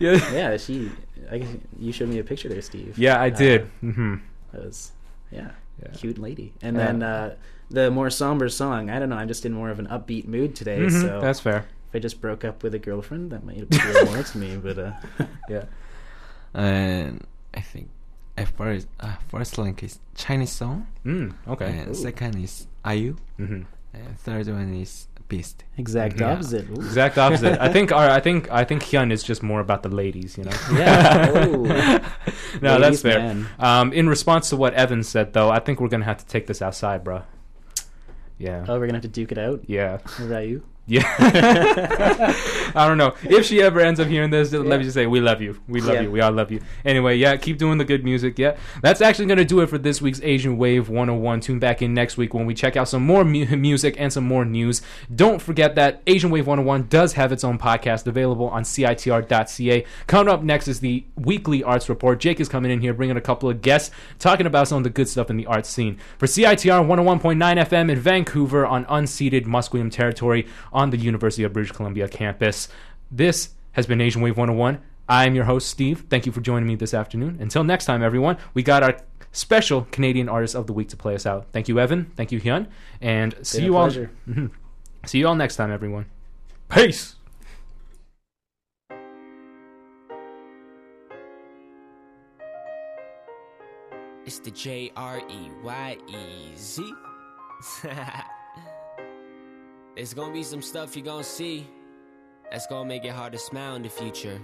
[0.00, 0.32] yeah.
[0.32, 0.90] Yeah, she.
[1.30, 1.48] I guess
[1.78, 2.98] you showed me a picture there, Steve.
[2.98, 3.60] Yeah, I Uh, did.
[3.80, 4.16] hmm
[4.52, 4.92] That was,
[5.32, 5.50] yeah,
[5.82, 5.88] Yeah.
[5.94, 6.52] cute lady.
[6.62, 6.84] And Yeah.
[6.84, 7.34] then uh,
[7.70, 8.90] the more somber song.
[8.90, 9.16] I don't know.
[9.16, 10.78] I'm just in more of an upbeat mood today.
[10.86, 11.64] Mhm, So That's fair.
[11.88, 14.56] if I just broke up with a girlfriend, that might appeal more to me.
[14.56, 14.92] But uh,
[15.48, 15.64] Yeah.
[16.52, 17.24] And
[17.54, 17.88] I think
[18.36, 21.66] at first, uh, first link is Chinese song, Mm, okay.
[21.78, 21.94] and Ooh.
[21.94, 23.62] second is IU, hmm
[23.94, 25.64] and third one is Beast.
[25.78, 26.32] exact Yeah.
[26.32, 26.68] opposite.
[26.70, 26.74] Ooh.
[26.74, 27.58] Exact opposite.
[27.60, 30.44] I think our I think I think Hyun is just more about the ladies, you
[30.44, 30.52] know.
[30.72, 31.30] Yeah.
[31.34, 32.00] Oh.
[32.62, 33.46] no, that's fair.
[33.58, 36.46] Um, in response to what Evan said, though, I think we're gonna have to take
[36.46, 37.22] this outside, bro.
[38.38, 38.64] Yeah.
[38.68, 39.62] Oh, we're gonna have to duke it out.
[39.66, 39.98] Yeah.
[40.18, 40.62] What about you?
[40.86, 41.02] Yeah.
[42.76, 43.14] I don't know.
[43.22, 45.58] If she ever ends up hearing this, let me just say we love you.
[45.66, 46.00] We love Yeah.
[46.02, 46.10] you.
[46.10, 46.60] We all love you.
[46.84, 48.38] Anyway, yeah, keep doing the good music.
[48.38, 48.56] Yeah.
[48.82, 51.40] That's actually going to do it for this week's Asian Wave 101.
[51.40, 54.24] Tune back in next week when we check out some more mu- music and some
[54.24, 54.82] more news.
[55.14, 59.84] Don't forget that Asian Wave 101 does have its own podcast available on CITR.ca.
[60.06, 62.20] Coming up next is the weekly arts report.
[62.20, 64.90] Jake is coming in here bringing a couple of guests talking about some of the
[64.90, 65.98] good stuff in the arts scene.
[66.18, 71.72] For CITR 101.9 FM in Vancouver on unceded Musqueam territory on the University of British
[71.72, 72.68] Columbia campus.
[73.10, 74.80] This has been Asian Wave 101.
[75.08, 76.04] I'm your host, Steve.
[76.10, 77.38] Thank you for joining me this afternoon.
[77.40, 78.96] Until next time, everyone, we got our
[79.32, 81.46] special Canadian Artist of the Week to play us out.
[81.52, 82.10] Thank you, Evan.
[82.16, 82.66] Thank you, Hyun.
[83.00, 83.84] And see Been a you all.
[83.86, 84.10] pleasure.
[85.06, 86.06] See you all next time, everyone.
[86.70, 87.16] Peace.
[94.24, 96.94] It's the J R E Y E Z.
[99.94, 101.68] There's gonna be some stuff you're gonna see
[102.50, 104.40] that's gonna make it hard to smile in the future.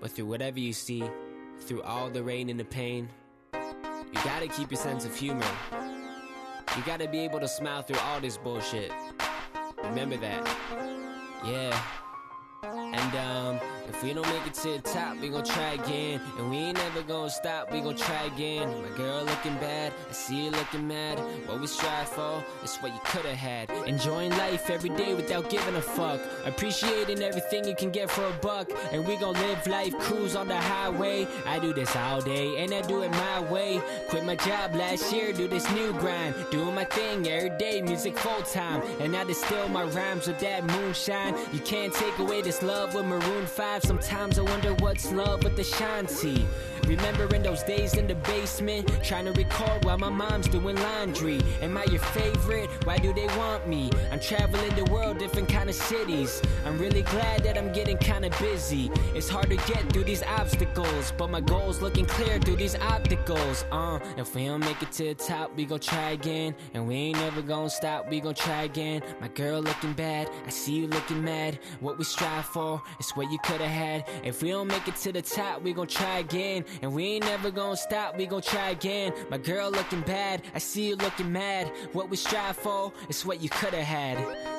[0.00, 1.04] But through whatever you see,
[1.60, 3.08] through all the rain and the pain,
[3.54, 5.46] you gotta keep your sense of humor.
[6.76, 8.90] You gotta be able to smile through all this bullshit.
[9.84, 10.44] Remember that.
[11.44, 11.80] Yeah.
[12.64, 13.60] And um,
[13.94, 16.20] if we don't make it to the top, we gon' try again.
[16.38, 18.68] And we ain't never gonna stop, we gon' try again.
[18.82, 21.18] My girl looking bad, I see you looking mad.
[21.46, 23.70] What we strive for is what you could've had.
[23.86, 26.20] Enjoying life every day without giving a fuck.
[26.44, 28.70] Appreciating everything you can get for a buck.
[28.92, 31.26] And we gon' live life, cruise on the highway.
[31.46, 33.80] I do this all day, and I do it my way.
[34.08, 36.34] Quit my job last year, do this new grind.
[36.50, 38.82] Doing my thing every day, music full time.
[39.00, 41.34] And I distill my rhymes with that moonshine.
[41.52, 43.81] You can't take away this love with Maroon 5.
[43.84, 46.46] Sometimes I wonder what's love with the Shanti.
[46.86, 51.40] Remembering those days in the basement, trying to record while my mom's doing laundry.
[51.60, 52.68] Am I your favorite?
[52.84, 53.90] Why do they want me?
[54.10, 56.42] I'm traveling the world, different kind of cities.
[56.66, 58.90] I'm really glad that I'm getting kinda busy.
[59.14, 63.64] It's hard to get through these obstacles, but my goals looking clear through these obstacles.
[63.70, 66.54] Uh, if we don't make it to the top, we gon' try again.
[66.74, 69.02] And we ain't never gonna stop, we gon' try again.
[69.20, 71.58] My girl looking bad, I see you looking mad.
[71.80, 74.08] What we strive for is what you could've had.
[74.24, 76.64] If we don't make it to the top, we gon' try again.
[76.80, 79.12] And we ain't never gonna stop, we gon' try again.
[79.30, 81.70] My girl looking bad, I see you looking mad.
[81.92, 84.18] What we strive for is what you could've had.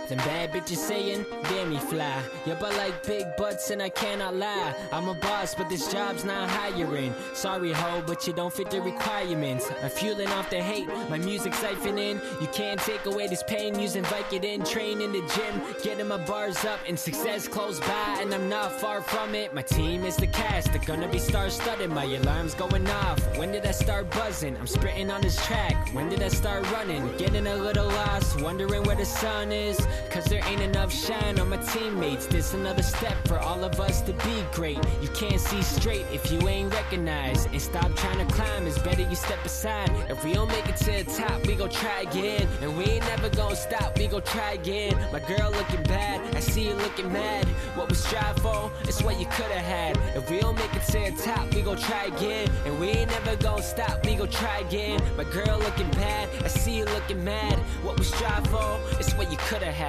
[0.09, 2.21] Them bad bitches saying, damn me fly.
[2.45, 4.75] Yeah, but like big butts and I cannot lie.
[4.91, 7.13] I'm a boss, but this job's not hiring.
[7.33, 9.71] Sorry ho, but you don't fit the requirements.
[9.81, 12.19] I'm fueling off the hate, my music siphoning.
[12.41, 14.69] You can't take away this pain using Vicodin.
[14.69, 18.17] Train in the gym, getting my bars up and success close by.
[18.19, 19.53] And I'm not far from it.
[19.53, 21.89] My team is the cast, they're gonna be star studded.
[21.89, 23.19] My alarm's going off.
[23.37, 24.57] When did I start buzzing?
[24.57, 25.93] I'm sprinting on this track.
[25.93, 27.09] When did I start running?
[27.17, 29.79] Getting a little lost, wondering where the sun is.
[30.09, 32.27] Cause there ain't enough shine on my teammates.
[32.27, 34.77] This another step for all of us to be great.
[35.01, 37.51] You can't see straight if you ain't recognized.
[37.51, 39.89] And stop trying to climb, it's better you step aside.
[40.09, 42.47] If we don't make it to the top, we gon' try again.
[42.61, 44.93] And we ain't never gonna stop, we gon' try again.
[45.11, 47.45] My girl looking bad, I see you looking mad.
[47.75, 49.97] What we strive for is what you could've had.
[50.15, 52.49] If we don't make it to the top, we gon' try again.
[52.65, 55.01] And we ain't never gonna stop, we gon' try again.
[55.17, 57.57] My girl looking bad, I see you looking mad.
[57.83, 59.82] What we strive for is what you could've had.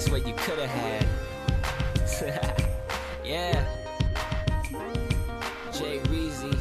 [0.00, 1.06] It's what you could've had.
[3.24, 3.64] yeah.
[5.72, 6.58] Jay Weezy.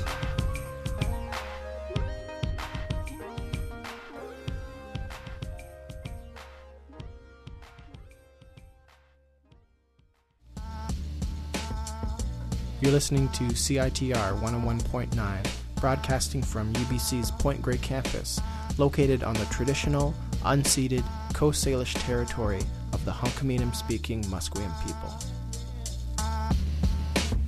[12.81, 18.41] You're listening to CITR 101.9, broadcasting from UBC's Point Grey campus,
[18.77, 20.13] located on the traditional,
[20.43, 21.03] unceded
[21.33, 22.61] Coast Salish territory
[22.93, 25.13] of the Hunkaminam speaking Musqueam people.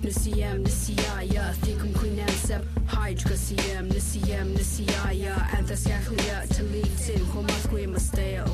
[0.01, 8.47] Nisiyam nisiyaya thikum queenan sep hide kasiyam nisiyam nisiyaya anthasyakhliya to lead sin homasque masteo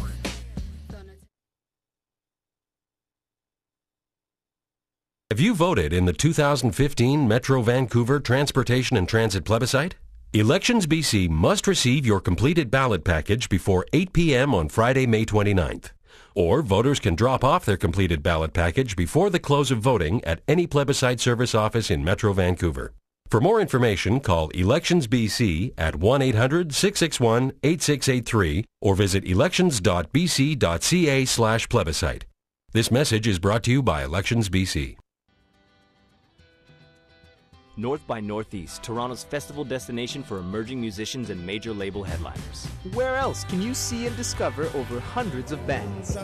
[5.30, 9.96] Have you voted in the 2015 Metro Vancouver Transportation and Transit Plebiscite?
[10.34, 14.54] Elections BC must receive your completed ballot package before 8 p.m.
[14.54, 15.92] on Friday, May 29th.
[16.36, 20.42] Or voters can drop off their completed ballot package before the close of voting at
[20.46, 22.92] any plebiscite service office in Metro Vancouver.
[23.30, 31.70] For more information, call Elections BC at 1 800 661 8683 or visit elections.bc.ca slash
[31.70, 32.26] plebiscite.
[32.74, 34.98] This message is brought to you by Elections BC.
[37.80, 42.66] North by Northeast, Toronto's festival destination for emerging musicians and major label headliners.
[42.96, 46.18] Where else can you see and discover over hundreds of bands?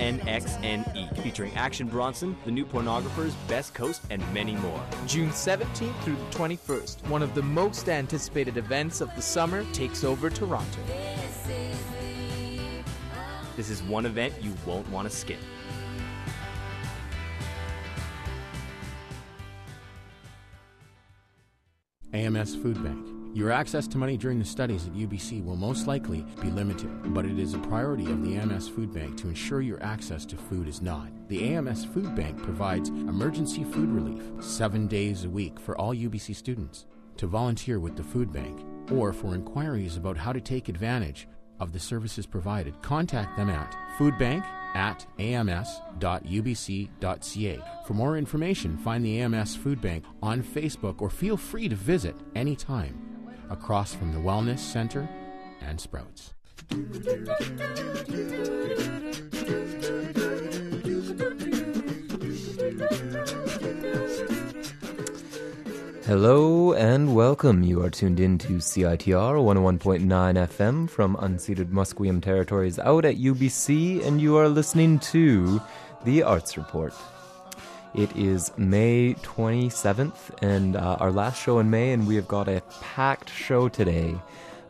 [0.00, 4.82] NXNE, featuring Action Bronson, The New Pornographers, Best Coast, and many more.
[5.06, 10.02] June 17th through the 21st, one of the most anticipated events of the summer takes
[10.02, 10.80] over Toronto.
[13.56, 15.38] This is one event you won't want to skip.
[22.12, 23.08] AMS Food Bank.
[23.34, 27.24] Your access to money during the studies at UBC will most likely be limited, but
[27.24, 30.68] it is a priority of the AMS Food Bank to ensure your access to food
[30.68, 31.08] is not.
[31.28, 36.36] The AMS Food Bank provides emergency food relief seven days a week for all UBC
[36.36, 36.84] students.
[37.16, 38.60] To volunteer with the food bank
[38.90, 41.28] or for inquiries about how to take advantage
[41.60, 44.44] of the services provided, contact them at foodbank
[44.74, 45.60] at ams.ubc.ca.
[47.86, 52.16] For more information, find the AMS Food Bank on Facebook or feel free to visit
[52.34, 55.08] anytime across from the Wellness Center
[55.60, 56.32] and Sprouts.
[66.04, 67.62] Hello and welcome.
[67.62, 74.04] You are tuned in to CITR 101.9 FM from unceded Musqueam territories out at UBC,
[74.04, 75.62] and you are listening to
[76.04, 76.92] the Arts Report.
[77.94, 82.48] It is May 27th, and uh, our last show in May, and we have got
[82.48, 84.16] a packed show today.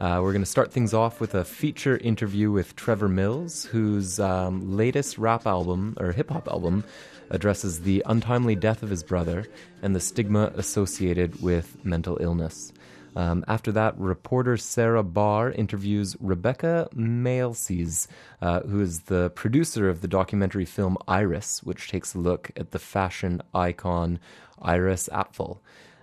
[0.02, 4.20] Uh, we're going to start things off with a feature interview with Trevor Mills, whose
[4.20, 6.84] um, latest rap album, or hip hop album,
[7.32, 9.46] addresses the untimely death of his brother
[9.82, 12.72] and the stigma associated with mental illness.
[13.14, 18.06] Um, after that, reporter Sarah Barr interviews Rebekah Maysles,
[18.40, 22.70] uh, who is the producer of the documentary film Iris, which takes a look at
[22.70, 24.18] the fashion icon
[24.62, 25.58] Iris Apfel.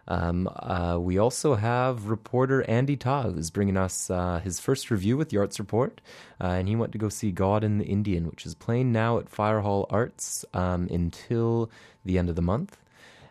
[0.10, 5.16] Um, uh, we also have reporter Andy Ta, who's bringing us uh, his first review
[5.16, 6.02] with the Arts Report,
[6.42, 9.20] uh, and he went to go see God and the Indian, which is playing now
[9.20, 11.70] at Fire Hall Arts um, until
[12.04, 12.78] the end of the month.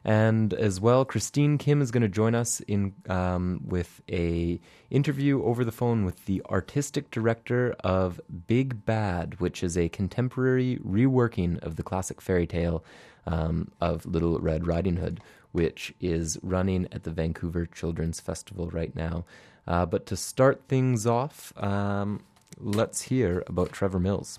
[0.05, 5.43] And as well, Christine Kim is going to join us in um, with a interview
[5.43, 11.59] over the phone with the artistic director of Big Bad, which is a contemporary reworking
[11.63, 12.85] of the classic fairy tale
[13.27, 15.21] um, of Little Red Riding Hood,
[15.53, 19.25] which is running at the Vancouver Children's Festival right now.
[19.67, 22.23] Uh, but to start things off, um,
[22.59, 24.39] let's hear about Trevor Mills.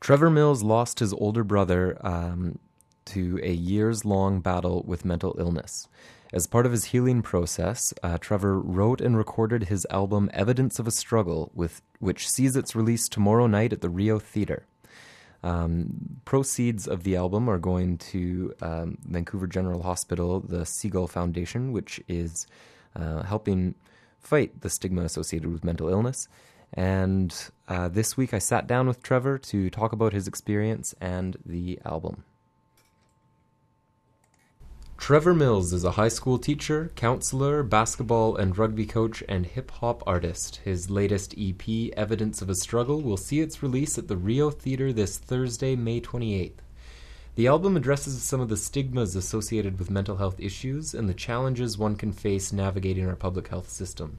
[0.00, 2.58] Trevor Mills lost his older brother um,
[3.06, 5.88] to a years long battle with mental illness.
[6.32, 10.86] As part of his healing process, uh, Trevor wrote and recorded his album Evidence of
[10.86, 14.66] a Struggle, with, which sees its release tomorrow night at the Rio Theatre.
[15.42, 21.72] Um, proceeds of the album are going to um, Vancouver General Hospital, the Seagull Foundation,
[21.72, 22.46] which is
[22.96, 23.74] uh, helping
[24.18, 26.28] fight the stigma associated with mental illness.
[26.74, 27.34] And
[27.68, 31.78] uh, this week I sat down with Trevor to talk about his experience and the
[31.84, 32.24] album.
[34.98, 40.02] Trevor Mills is a high school teacher, counselor, basketball and rugby coach, and hip hop
[40.06, 40.56] artist.
[40.64, 41.62] His latest EP,
[41.96, 46.00] Evidence of a Struggle, will see its release at the Rio Theatre this Thursday, May
[46.00, 46.58] 28th.
[47.36, 51.78] The album addresses some of the stigmas associated with mental health issues and the challenges
[51.78, 54.18] one can face navigating our public health system.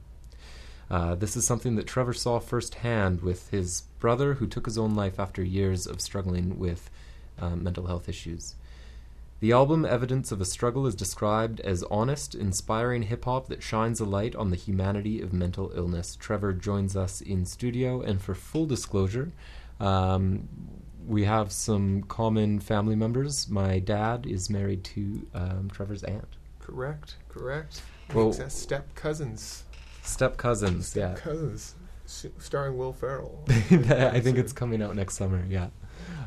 [0.90, 4.96] Uh, this is something that Trevor saw firsthand with his brother, who took his own
[4.96, 6.90] life after years of struggling with
[7.38, 8.56] uh, mental health issues.
[9.40, 13.98] The album Evidence of a Struggle is described as honest, inspiring hip hop that shines
[13.98, 16.14] a light on the humanity of mental illness.
[16.14, 19.32] Trevor joins us in studio, and for full disclosure,
[19.80, 20.46] um,
[21.06, 23.48] we have some common family members.
[23.48, 26.36] My dad is married to um, Trevor's aunt.
[26.58, 27.80] Correct, correct.
[28.12, 29.64] Well- Makes us step cousins.
[30.02, 31.14] Step cousins, yeah.
[31.14, 31.76] Cousins,
[32.38, 33.42] starring Will Ferrell.
[33.48, 35.68] I think it's coming out next summer, yeah.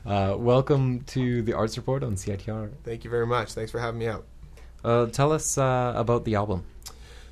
[0.06, 2.72] Uh, welcome to the Arts Report on CITR.
[2.84, 3.54] Thank you very much.
[3.54, 4.26] Thanks for having me out.
[4.84, 6.66] Uh, tell us uh, about the album.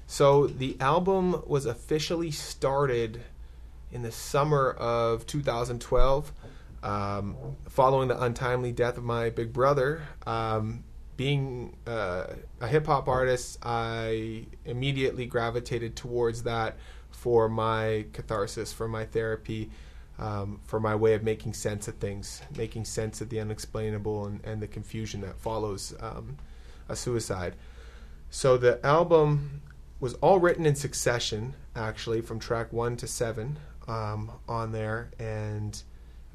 [0.08, 3.24] So the album was officially started
[3.92, 6.32] in the summer of 2012.
[6.82, 7.36] Um,
[7.68, 10.86] following the untimely death of my big brother, um,
[11.18, 12.28] being uh,
[12.62, 16.78] a hip hop artist, I immediately gravitated towards that
[17.12, 19.70] for my catharsis, for my therapy,
[20.22, 24.46] um, for my way of making sense of things, making sense of the unexplainable and,
[24.46, 26.38] and the confusion that follows um,
[26.88, 27.56] a suicide.
[28.30, 29.62] So the album
[30.00, 35.10] was all written in succession, actually, from track one to seven um, on there.
[35.20, 35.82] And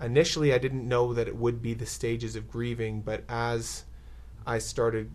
[0.00, 3.85] initially, I didn't know that it would be the stages of grieving, but as
[4.45, 5.11] I started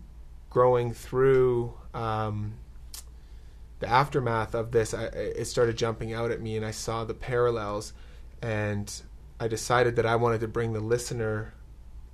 [0.48, 2.54] growing through um,
[3.80, 7.14] the aftermath of this, I, it started jumping out at me, and I saw the
[7.14, 7.92] parallels.
[8.42, 8.92] And
[9.40, 11.54] I decided that I wanted to bring the listener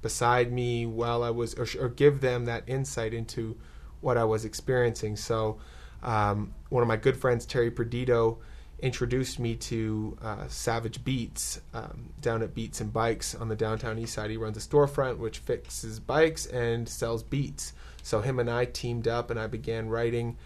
[0.02, 3.56] beside me while I was, or, or give them that insight into
[4.00, 5.16] what I was experiencing.
[5.16, 5.58] So,
[6.02, 8.38] um, one of my good friends, Terry Perdido,
[8.80, 13.98] introduced me to uh, Savage Beats um, down at Beats and Bikes on the downtown
[13.98, 14.30] east side.
[14.30, 17.72] He runs a storefront which fixes bikes and sells beats.
[18.02, 20.36] So him and I teamed up, and I began writing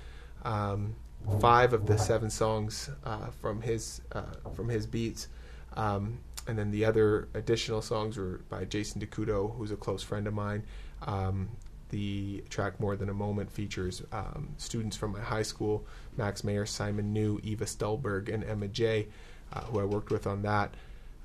[0.45, 0.97] um,
[1.41, 4.23] five of the seven songs uh, from his uh,
[4.55, 5.29] from his beats.
[5.77, 10.27] Um, and then the other additional songs were by Jason DeCudo, who's a close friend
[10.27, 10.65] of mine.
[11.03, 11.51] Um,
[11.91, 15.87] the track More Than a Moment features um, students from my high school
[16.17, 19.09] Max Mayer, Simon New, Eva Stolberg, and Emma J.,
[19.53, 20.75] uh, who I worked with on that.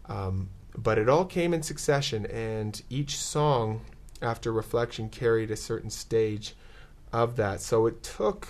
[0.08, 3.82] Um, but it all came in succession, and each song,
[4.22, 6.54] after reflection, carried a certain stage
[7.12, 7.62] of that.
[7.62, 8.48] So it took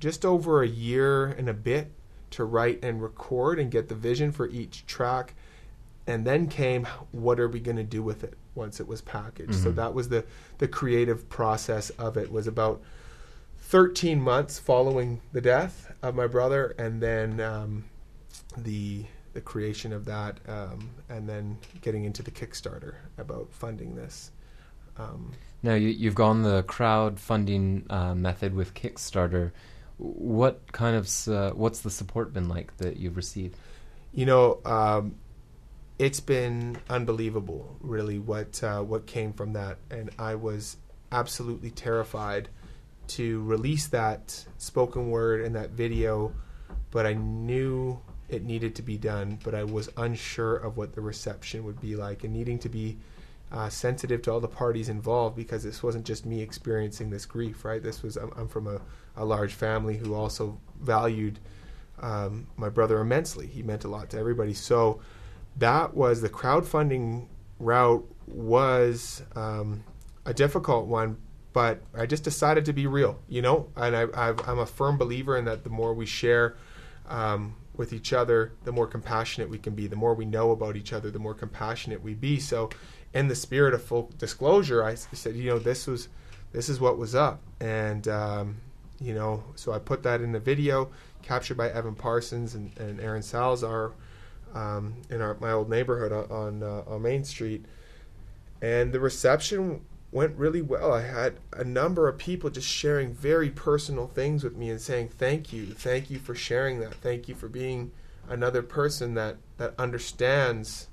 [0.00, 1.90] just over a year and a bit
[2.30, 5.34] to write and record and get the vision for each track.
[6.06, 9.54] And then came, what are we going to do with it once it was packaged?
[9.54, 9.76] So Mhm.
[9.76, 10.24] that was the
[10.58, 12.80] the creative process of it was about
[13.60, 17.84] 13 months following the death of my brother, and then um,
[18.56, 19.04] the
[19.34, 24.30] the creation of that, um, and then getting into the Kickstarter about funding this.
[24.96, 25.32] Um,
[25.62, 29.52] Now you, you've gone the crowdfunding uh, method with Kickstarter.
[29.98, 33.56] What kind of uh, what's the support been like that you've received?
[34.12, 35.16] you know, um,
[35.98, 40.76] it's been unbelievable, really, what uh, what came from that, and I was
[41.12, 42.48] absolutely terrified
[43.08, 46.32] to release that spoken word and that video,
[46.90, 51.00] but I knew it needed to be done, but I was unsure of what the
[51.00, 52.98] reception would be like, and needing to be
[53.50, 57.64] uh, sensitive to all the parties involved because this wasn't just me experiencing this grief,
[57.64, 57.82] right?
[57.82, 58.80] This was I'm, I'm from a,
[59.18, 61.38] a large family who also valued
[62.00, 63.46] um, my brother immensely.
[63.46, 64.54] He meant a lot to everybody.
[64.54, 65.00] So
[65.56, 67.26] that was the crowdfunding
[67.58, 69.82] route was um,
[70.24, 71.16] a difficult one,
[71.52, 73.68] but I just decided to be real, you know.
[73.76, 76.56] And I, I'm a firm believer in that the more we share
[77.08, 79.86] um, with each other, the more compassionate we can be.
[79.86, 82.38] The more we know about each other, the more compassionate we be.
[82.38, 82.70] So,
[83.14, 86.08] in the spirit of full disclosure, I said, you know, this was
[86.52, 88.56] this is what was up, and um,
[89.00, 90.90] you know, so I put that in the video
[91.22, 93.92] captured by Evan Parsons and, and Aaron Salazar
[94.54, 97.64] um, in our, my old neighborhood on uh, on Main Street,
[98.62, 100.92] and the reception went really well.
[100.92, 105.10] I had a number of people just sharing very personal things with me and saying
[105.10, 107.92] thank you, thank you for sharing that, thank you for being
[108.28, 110.88] another person that that understands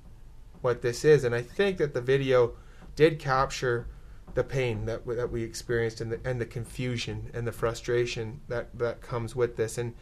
[0.62, 1.24] what this is.
[1.24, 2.53] And I think that the video
[2.95, 3.88] did capture
[4.36, 8.77] the pain that that we experienced and the and the confusion and the frustration that
[8.77, 9.77] that comes with this.
[9.77, 9.94] And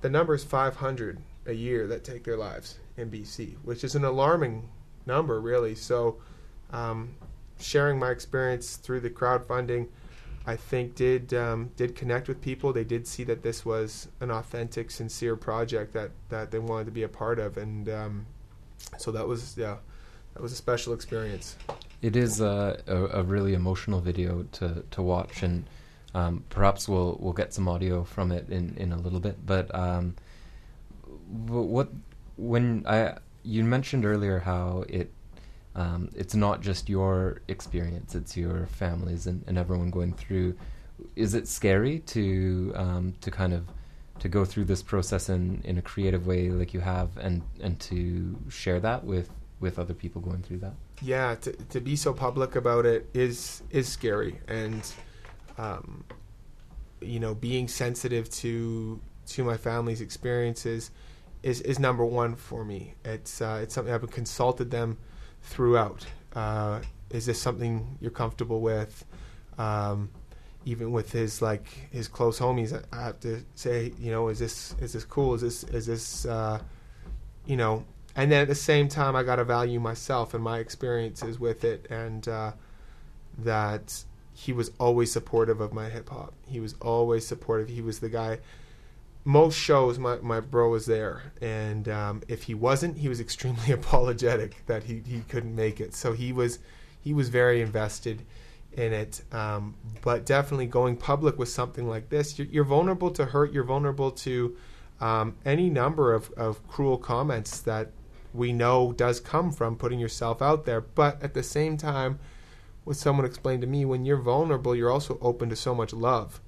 [0.00, 4.04] the number is 500 a year that take their lives in BC, which is an
[4.04, 4.68] alarming
[5.06, 5.74] number, really.
[5.74, 6.16] So,
[6.70, 7.16] um,
[7.58, 9.88] sharing my experience through the crowdfunding,
[10.46, 12.72] I think did um, did connect with people.
[12.72, 16.92] They did see that this was an authentic, sincere project that that they wanted to
[16.92, 18.26] be a part of, and um,
[18.98, 19.76] so that was yeah,
[20.34, 21.56] that was a special experience.
[22.02, 25.66] It is a, a, a really emotional video to, to watch, and
[26.14, 29.44] um, perhaps we'll we'll get some audio from it in, in a little bit.
[29.44, 30.16] But um,
[31.46, 31.88] what
[32.36, 35.12] when I you mentioned earlier how it
[35.74, 40.56] um, it's not just your experience; it's your families and, and everyone going through.
[41.16, 43.66] Is it scary to um, to kind of
[44.20, 47.80] to go through this process in, in a creative way like you have, and, and
[47.80, 50.74] to share that with, with other people going through that?
[51.02, 54.92] yeah, to, to be so public about it is is scary, and
[55.58, 56.04] um,
[57.00, 60.90] you know, being sensitive to to my family's experiences
[61.42, 62.94] is is number one for me.
[63.04, 64.98] It's uh, it's something I've consulted them
[65.42, 66.06] throughout.
[66.34, 69.04] Uh, is this something you're comfortable with?
[69.58, 70.10] Um,
[70.66, 74.74] even with his like his close homies, I, have to say, you know, is this
[74.80, 75.34] is this cool?
[75.34, 76.60] Is this is this uh,
[77.46, 77.84] you know
[78.20, 81.64] and then at the same time, I got to value myself and my experiences with
[81.64, 82.52] it, and uh,
[83.38, 86.34] that he was always supportive of my hip hop.
[86.46, 87.70] He was always supportive.
[87.70, 88.40] He was the guy.
[89.24, 93.72] Most shows, my, my bro was there, and um, if he wasn't, he was extremely
[93.72, 95.94] apologetic that he, he couldn't make it.
[95.94, 96.58] So he was
[97.00, 98.26] he was very invested
[98.74, 99.22] in it.
[99.32, 103.54] Um, but definitely going public with something like this, you're, you're vulnerable to hurt.
[103.54, 104.58] You're vulnerable to
[105.00, 107.92] um, any number of, of cruel comments that
[108.32, 110.80] we know does come from putting yourself out there.
[110.80, 112.18] But at the same time,
[112.84, 116.40] what someone explained to me, when you're vulnerable, you're also open to so much love,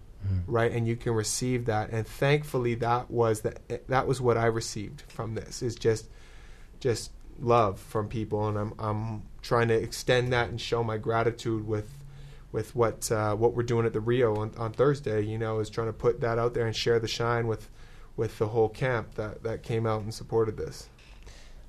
[0.47, 0.73] right?
[0.73, 1.91] And you can receive that.
[1.91, 3.55] And thankfully, that was the,
[3.89, 5.63] that was what I received from this.
[5.63, 6.09] Is just
[6.81, 7.11] just
[7.41, 11.89] love from people, and I'm I'm trying to extend that and show my gratitude with
[12.53, 15.23] with what uh, what we're doing at the Rio on, on Thursday.
[15.23, 17.69] You know, is trying to put that out there and share the shine with
[18.17, 20.89] with the whole camp that that came out and supported this.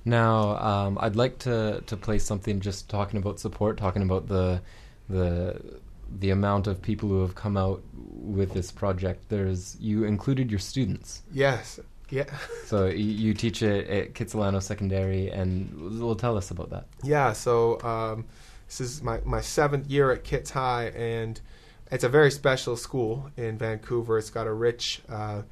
[0.05, 4.62] Now, um, I'd like to, to play something just talking about support, talking about the
[5.10, 5.79] the
[6.19, 9.29] the amount of people who have come out with this project.
[9.29, 11.24] There's you included your students.
[11.31, 11.79] Yes.
[12.10, 12.25] Yeah.
[12.65, 16.86] So you, you teach it at Kitsilano Secondary, and will tell us about that.
[17.03, 18.25] Yeah, so um,
[18.67, 21.39] this is my, my seventh year at Kits High, and
[21.91, 24.17] it's a very special school in Vancouver.
[24.17, 25.43] It's got a rich uh,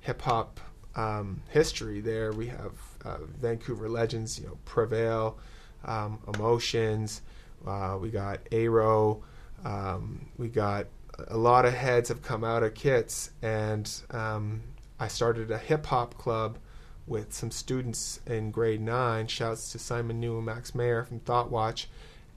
[0.00, 0.60] hip hop
[0.94, 2.32] um, history there.
[2.32, 2.72] We have
[3.04, 5.38] uh, Vancouver legends, you know, Prevail,
[5.84, 7.22] um, Emotions.
[7.66, 9.22] Uh, we got Aero.
[9.64, 10.86] Um, we got
[11.28, 14.62] a lot of heads have come out of Kits, and um,
[15.00, 16.58] I started a hip hop club
[17.06, 19.26] with some students in grade nine.
[19.26, 21.88] Shouts to Simon New and Max Mayer from Thought Watch,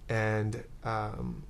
[0.09, 1.43] and um,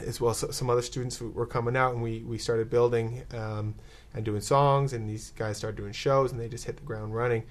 [0.00, 3.74] as well so, some other students were coming out, and we we started building um,
[4.14, 7.14] and doing songs, and these guys started doing shows, and they just hit the ground
[7.14, 7.44] running.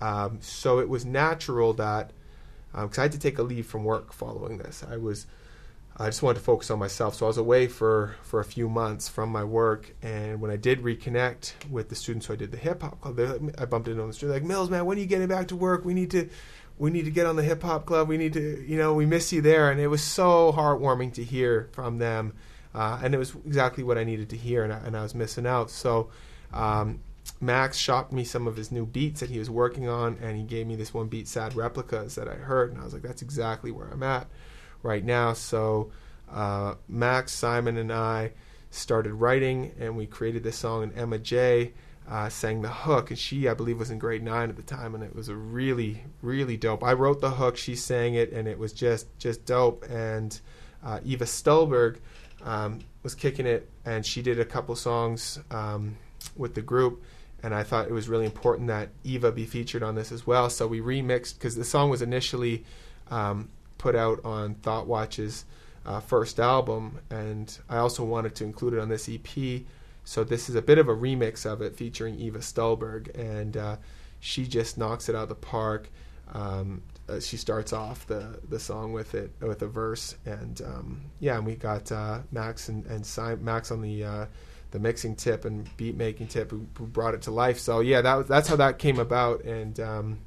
[0.00, 2.12] Um, so it was natural that
[2.72, 5.26] because I had to take a leave from work following this, I was
[5.98, 7.14] I just wanted to focus on myself.
[7.14, 9.94] So I was away for, for a few months from my work.
[10.02, 13.18] And when I did reconnect with the students who I did the hip hop club,
[13.56, 15.48] I bumped into them on the street like, Mills, man, when are you getting back
[15.48, 15.86] to work?
[15.86, 16.28] We need to,
[16.76, 18.08] we need to get on the hip hop club.
[18.08, 19.70] We need to, you know, we miss you there.
[19.70, 22.34] And it was so heartwarming to hear from them.
[22.74, 24.64] Uh, and it was exactly what I needed to hear.
[24.64, 25.70] And I, and I was missing out.
[25.70, 26.10] So,
[26.52, 27.00] um,
[27.40, 30.42] Max shopped me some of his new beats that he was working on, and he
[30.42, 33.22] gave me this one beat, Sad Replicas, that I heard, and I was like, that's
[33.22, 34.28] exactly where I'm at
[34.82, 35.32] right now.
[35.32, 35.90] So
[36.30, 38.32] uh, Max, Simon, and I
[38.70, 40.82] started writing, and we created this song.
[40.84, 41.72] And Emma J
[42.08, 44.94] uh, sang the hook, and she, I believe, was in grade nine at the time,
[44.94, 46.84] and it was a really, really dope.
[46.84, 49.84] I wrote the hook, she sang it, and it was just, just dope.
[49.90, 50.38] And
[50.84, 51.98] uh, Eva Stolberg
[52.42, 55.96] um, was kicking it, and she did a couple songs um,
[56.36, 57.02] with the group.
[57.42, 60.50] And I thought it was really important that Eva be featured on this as well.
[60.50, 62.64] So we remixed because the song was initially
[63.10, 65.44] um, put out on Thought Watch's
[65.84, 69.62] uh, first album, and I also wanted to include it on this EP.
[70.04, 73.76] So this is a bit of a remix of it featuring Eva Stolberg, and uh,
[74.20, 75.88] she just knocks it out of the park.
[76.32, 81.00] Um, uh, she starts off the the song with it with a verse, and um,
[81.20, 84.26] yeah, and we got uh, Max and and si- Max on the uh,
[84.70, 87.58] the mixing tip and beat making tip who, who, brought it to life.
[87.58, 90.18] So yeah, that was, that's how that came about, and um,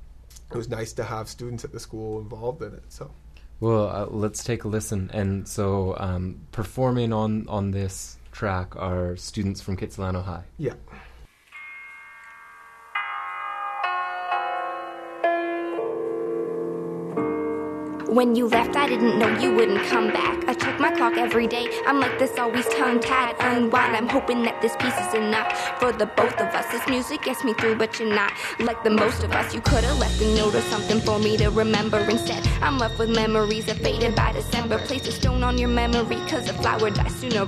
[0.52, 2.84] it was nice to have students at the school involved in it.
[2.90, 3.12] So.
[3.60, 5.10] Well, uh, let's take a listen.
[5.14, 10.44] And so, um, performing on on this track are students from Kitsilano High.
[10.58, 10.74] Yeah.
[18.10, 20.44] When you left, I didn't know you wouldn't come back.
[20.48, 21.68] I check my clock every day.
[21.86, 23.96] I'm like this, always tongue tied, unwind.
[23.96, 26.66] I'm hoping that this piece is enough for the both of us.
[26.72, 29.54] This music gets me through, but you're not like the most of us.
[29.54, 32.00] You could have left a note or something for me to remember.
[32.00, 34.80] Instead, I'm left with memories that faded by December.
[34.80, 37.46] Place a stone on your memory, cause a flower dies sooner.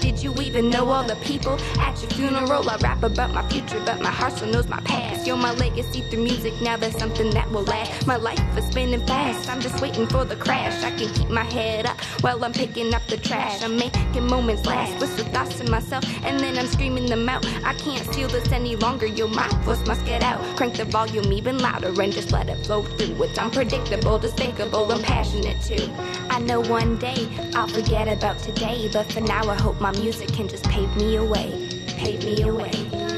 [0.00, 2.68] Did you even know all the people at your funeral?
[2.68, 5.24] I rap about my future, but my heart still knows my past.
[5.24, 8.08] You're my legacy through music, now there's something that will last.
[8.08, 10.82] My life is spinning fast, I'm just waiting for the crash.
[10.82, 13.62] I can keep my head up while I'm picking up the trash.
[13.62, 17.44] I'm making moments last, with whisper thoughts to myself, and then I'm screaming them out.
[17.64, 20.40] I can't steal this any longer, your my voice must get out.
[20.56, 23.22] Crank the volume even louder and just let it flow through.
[23.22, 25.90] It's unpredictable, despicable, and passionate too.
[26.30, 30.32] I know one day I'll forget about today, but for now I hope my music
[30.32, 31.68] can just pave me away.
[31.86, 33.09] Pave me away.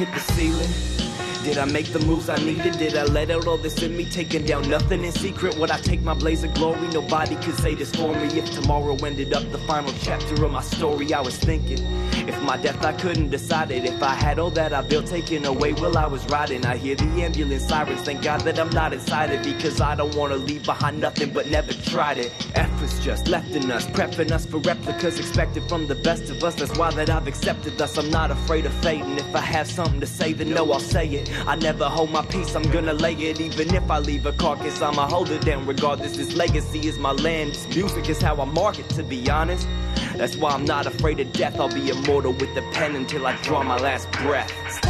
[0.00, 0.89] Hit the ceiling?
[1.44, 2.78] Did I make the moves I needed?
[2.78, 4.04] Did I let out all this in me?
[4.04, 5.56] Taking down nothing in secret.
[5.56, 6.86] Would I take my blaze of glory?
[6.88, 8.26] Nobody could say this for me.
[8.38, 11.78] If tomorrow ended up the final chapter of my story, I was thinking.
[12.28, 13.84] If my death I couldn't decide it.
[13.84, 16.94] If I had all that I built taken away while I was riding, I hear
[16.94, 18.02] the ambulance sirens.
[18.02, 21.48] Thank God that I'm not inside it because I don't wanna leave behind nothing but
[21.48, 22.32] never tried it.
[22.54, 26.54] Efforts just left in us, prepping us for replicas expected from the best of us.
[26.56, 27.96] That's why that I've accepted us.
[27.96, 31.06] I'm not afraid of and if I have something to say, then no, I'll say
[31.06, 31.29] it.
[31.46, 33.40] I never hold my peace, I'm gonna lay it.
[33.40, 35.66] Even if I leave a carcass, I'ma hold it down.
[35.66, 37.54] Regardless, this legacy is my land.
[37.54, 39.66] This music is how I mark it, to be honest.
[40.16, 41.58] That's why I'm not afraid of death.
[41.58, 44.89] I'll be immortal with the pen until I draw my last breath.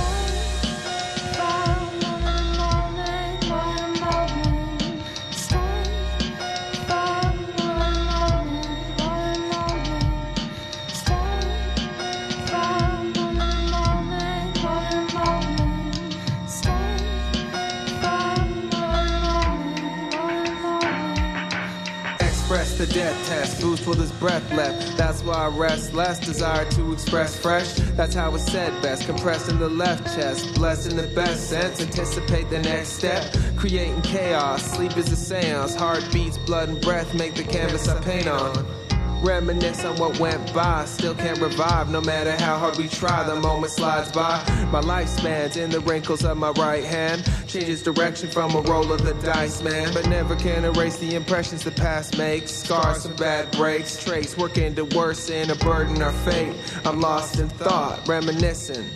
[23.50, 24.96] Test, boost there's breath left.
[24.96, 27.74] That's why I rest less, desire to express fresh.
[27.96, 30.54] That's how it's said best, compressed in the left chest.
[30.54, 33.34] Blessed in the best sense, anticipate the next step.
[33.56, 35.74] Creating chaos, sleep is a seance.
[35.74, 38.79] Heartbeats, blood, and breath make the canvas I paint on.
[39.22, 43.22] Reminisce on what went by, still can't revive no matter how hard we try.
[43.24, 47.30] The moment slides by, my lifespan's in the wrinkles of my right hand.
[47.46, 49.92] Changes direction from a roll of the dice, man.
[49.92, 52.52] But never can erase the impressions the past makes.
[52.52, 56.56] Scars some bad breaks, trace working to worsen a burden our fate.
[56.86, 58.86] I'm lost in thought, reminiscing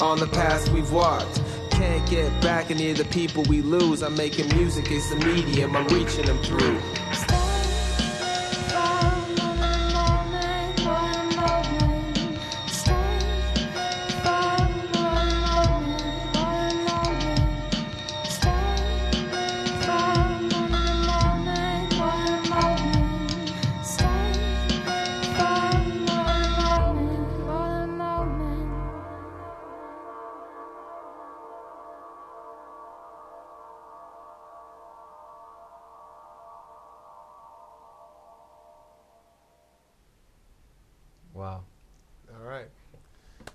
[0.00, 1.42] on the past we've walked.
[1.70, 4.02] Can't get back any of the people we lose.
[4.02, 6.80] I'm making music, it's the medium, I'm reaching them through.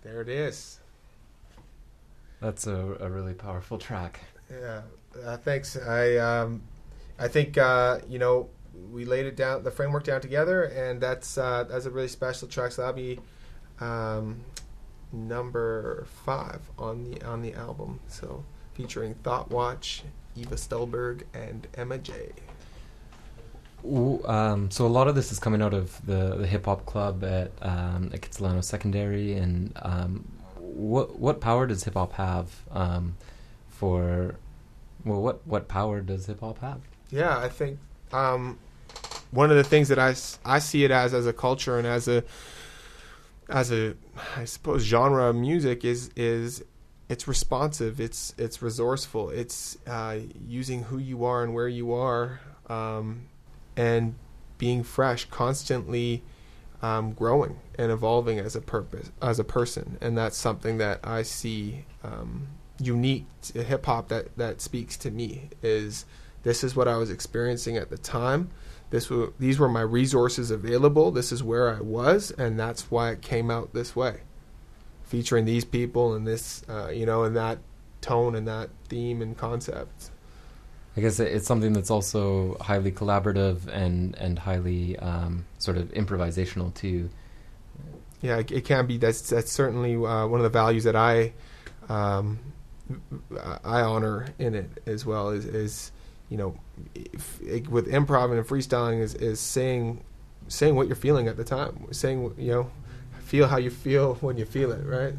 [0.04, 0.80] There it is.
[2.42, 4.22] That's a, a really powerful track.
[4.50, 4.82] Yeah.
[5.26, 5.78] Uh, thanks.
[5.78, 6.62] I um,
[7.18, 8.50] I think uh, you know
[8.92, 12.48] we laid it down, the framework down together, and that's uh, that's a really special
[12.48, 12.72] track.
[12.72, 13.20] So that'll be
[13.80, 14.42] um,
[15.12, 18.00] number five on the on the album.
[18.08, 20.04] So featuring Thought Watch,
[20.36, 22.32] Eva Stolberg, and Emma J.
[23.84, 27.24] Um, so a lot of this is coming out of the, the hip hop club
[27.24, 33.16] at um, at Kitsilano Secondary, and um, what what power does hip hop have um,
[33.70, 34.36] for?
[35.06, 36.82] Well, what what power does hip hop have?
[37.10, 37.80] Yeah, I think
[38.12, 38.60] um,
[39.32, 40.16] one of the things that I,
[40.46, 42.24] I see it as as a culture and as a
[43.48, 43.96] as a
[44.36, 46.64] I suppose genre of music is is
[47.10, 52.40] it's responsive, it's it's resourceful, it's uh, using who you are and where you are,
[52.70, 53.24] um,
[53.80, 54.16] and
[54.58, 56.22] being fresh, constantly
[56.82, 61.24] um, growing and evolving as a purpose as a person, and that's something that I
[61.24, 66.06] see um, unique to hip hop that that speaks to me is
[66.44, 68.50] this is what I was experiencing at the time.
[68.90, 71.12] This these were my resources available.
[71.12, 74.22] This is where I was, and that's why it came out this way,
[75.04, 77.60] featuring these people and this, uh, you know, and that
[78.02, 80.12] tone and that theme and concept.
[80.98, 86.74] I guess it's something that's also highly collaborative and and highly um, sort of improvisational
[86.74, 87.10] too.
[88.22, 88.98] Yeah, it, it can be.
[88.98, 91.34] That's that's certainly uh, one of the values that I
[91.88, 92.40] um,
[93.64, 95.30] I honor in it as well.
[95.30, 95.92] Is, is
[96.30, 96.60] you know,
[96.96, 100.04] if, it, with improv and freestyling is is saying
[100.48, 102.72] saying what you're feeling at the time, saying you know,
[103.20, 105.14] feel how you feel when you feel it, right?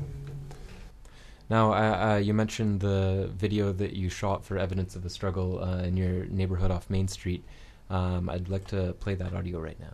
[1.50, 5.60] Now, uh, uh, you mentioned the video that you shot for Evidence of the Struggle
[5.62, 7.42] uh, in your neighborhood off Main Street.
[7.90, 9.92] Um, I'd like to play that audio right now.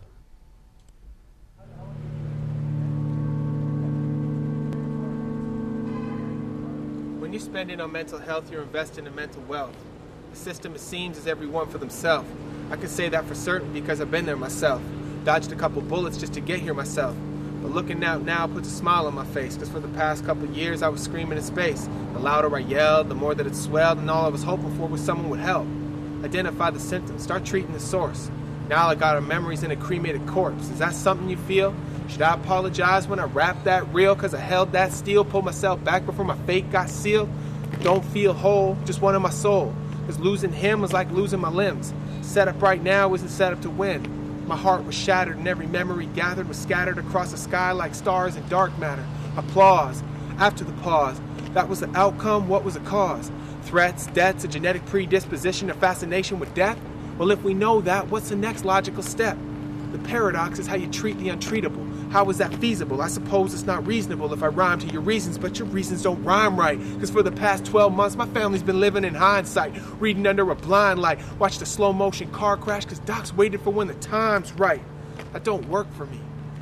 [7.19, 9.75] When you're spending on mental health, you're investing in mental wealth.
[10.29, 12.29] The system, it seems, is everyone for themselves.
[12.69, 14.79] I can say that for certain because I've been there myself.
[15.23, 17.17] Dodged a couple bullets just to get here myself.
[17.61, 20.47] But looking out now puts a smile on my face, because for the past couple
[20.49, 21.89] years I was screaming in space.
[22.13, 24.87] The louder I yelled, the more that it swelled, and all I was hoping for
[24.87, 25.67] was someone would help.
[26.23, 28.29] Identify the symptoms, start treating the source.
[28.69, 30.69] Now I got our memories in a cremated corpse.
[30.69, 31.73] Is that something you feel?
[32.09, 34.15] Should I apologize when I rap that real?
[34.15, 37.29] Cause I held that steel, pulled myself back before my fate got sealed.
[37.81, 39.73] Don't feel whole, just one in my soul.
[40.05, 41.93] Cause losing him was like losing my limbs.
[42.21, 44.16] Set up right now isn't set up to win.
[44.47, 48.37] My heart was shattered and every memory gathered was scattered across the sky like stars
[48.37, 49.05] in dark matter.
[49.35, 50.01] Applause.
[50.37, 51.19] After the pause,
[51.53, 53.29] that was the outcome, what was the cause?
[53.63, 56.79] Threats, debts, a genetic predisposition, a fascination with death?
[57.17, 59.37] Well, if we know that, what's the next logical step?
[59.91, 61.86] The paradox is how you treat the untreatable.
[62.09, 63.01] How is that feasible?
[63.01, 66.23] I suppose it's not reasonable if I rhyme to your reasons, but your reasons don't
[66.23, 66.79] rhyme right.
[66.93, 70.55] Because for the past 12 months, my family's been living in hindsight, reading under a
[70.55, 74.53] blind light, watched a slow motion car crash because Doc's waited for when the time's
[74.53, 74.81] right.
[75.33, 76.21] That don't work for me.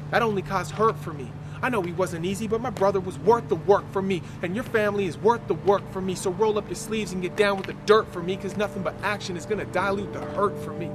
[0.09, 1.31] That only caused hurt for me.
[1.61, 4.55] I know he wasn't easy, but my brother was worth the work for me, and
[4.55, 6.15] your family is worth the work for me.
[6.15, 8.81] So roll up your sleeves and get down with the dirt for me, because nothing
[8.81, 10.89] but action is gonna dilute the hurt for me.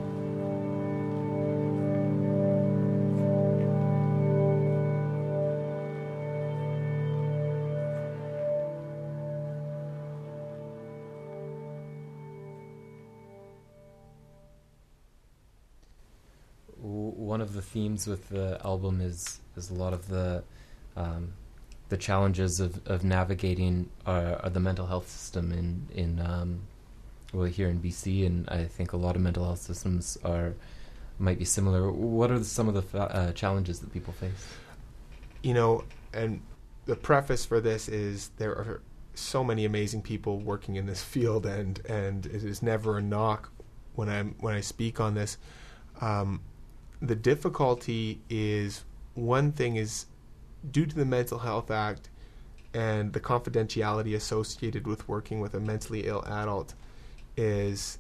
[17.61, 20.43] The themes with the album is is a lot of the
[20.97, 21.33] um,
[21.91, 26.61] the challenges of, of navigating uh, the mental health system in in um,
[27.35, 30.55] well here in BC, and I think a lot of mental health systems are
[31.19, 31.93] might be similar.
[31.93, 34.47] What are some of the fa- uh, challenges that people face?
[35.43, 36.41] you know, and
[36.87, 38.81] the preface for this is there are
[39.15, 43.53] so many amazing people working in this field, and and it is never a knock
[43.97, 45.37] when I'm when I speak on this.
[46.01, 46.41] Um,
[47.01, 48.85] the difficulty is
[49.15, 50.07] one thing is
[50.71, 52.11] due to the Mental Health Act
[52.75, 56.75] and the confidentiality associated with working with a mentally ill adult
[57.37, 57.99] is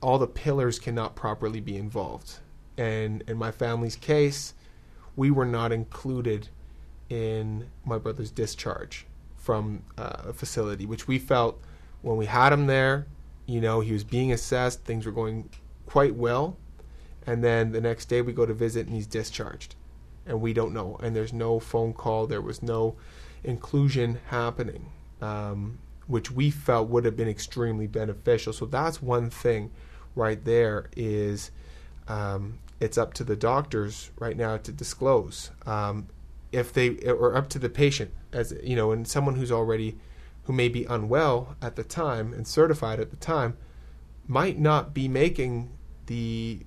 [0.00, 2.38] all the pillars cannot properly be involved.
[2.76, 4.54] And in my family's case,
[5.16, 6.48] we were not included
[7.08, 9.06] in my brother's discharge
[9.36, 11.60] from uh, a facility, which we felt
[12.02, 13.06] when we had him there,
[13.46, 15.50] you know, he was being assessed, things were going
[15.86, 16.56] quite well.
[17.26, 19.74] And then the next day we go to visit and he's discharged.
[20.26, 20.98] And we don't know.
[21.02, 22.96] And there's no phone call, there was no
[23.42, 28.52] inclusion happening, um, which we felt would have been extremely beneficial.
[28.52, 29.70] So that's one thing
[30.14, 31.50] right there is
[32.08, 36.08] um, it's up to the doctors right now to disclose um,
[36.52, 39.98] if they or up to the patient as you know and someone who's already
[40.44, 43.56] who may be unwell at the time and certified at the time
[44.26, 45.70] might not be making
[46.06, 46.60] the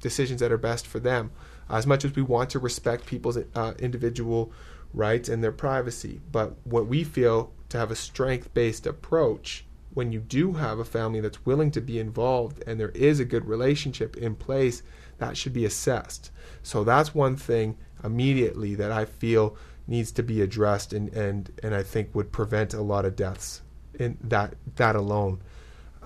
[0.00, 1.30] decisions that are best for them
[1.70, 4.52] as much as we want to respect people's uh, individual
[4.94, 10.12] rights and their privacy but what we feel to have a strength based approach when
[10.12, 13.46] you do have a family that's willing to be involved and there is a good
[13.46, 14.82] relationship in place
[15.18, 16.30] that should be assessed
[16.62, 19.56] so that's one thing immediately that I feel
[19.86, 23.62] needs to be addressed and, and, and I think would prevent a lot of deaths
[23.98, 25.40] in that that alone.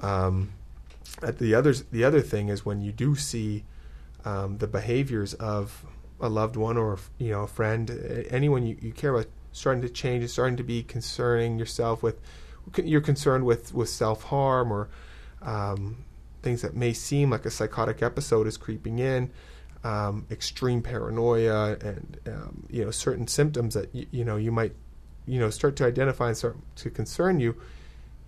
[0.01, 0.53] Um,
[1.21, 3.65] the others the other thing is when you do see
[4.25, 5.85] um, the behaviors of
[6.21, 7.91] a loved one or you know a friend,
[8.31, 12.21] anyone you, you care about starting to change, it's starting to be concerning yourself with
[12.83, 14.89] you're concerned with with self harm or
[15.43, 16.05] um,
[16.43, 19.31] things that may seem like a psychotic episode is creeping in
[19.85, 24.75] um, extreme paranoia and um, you know certain symptoms that y- you know you might
[25.27, 27.57] you know start to identify and start to concern you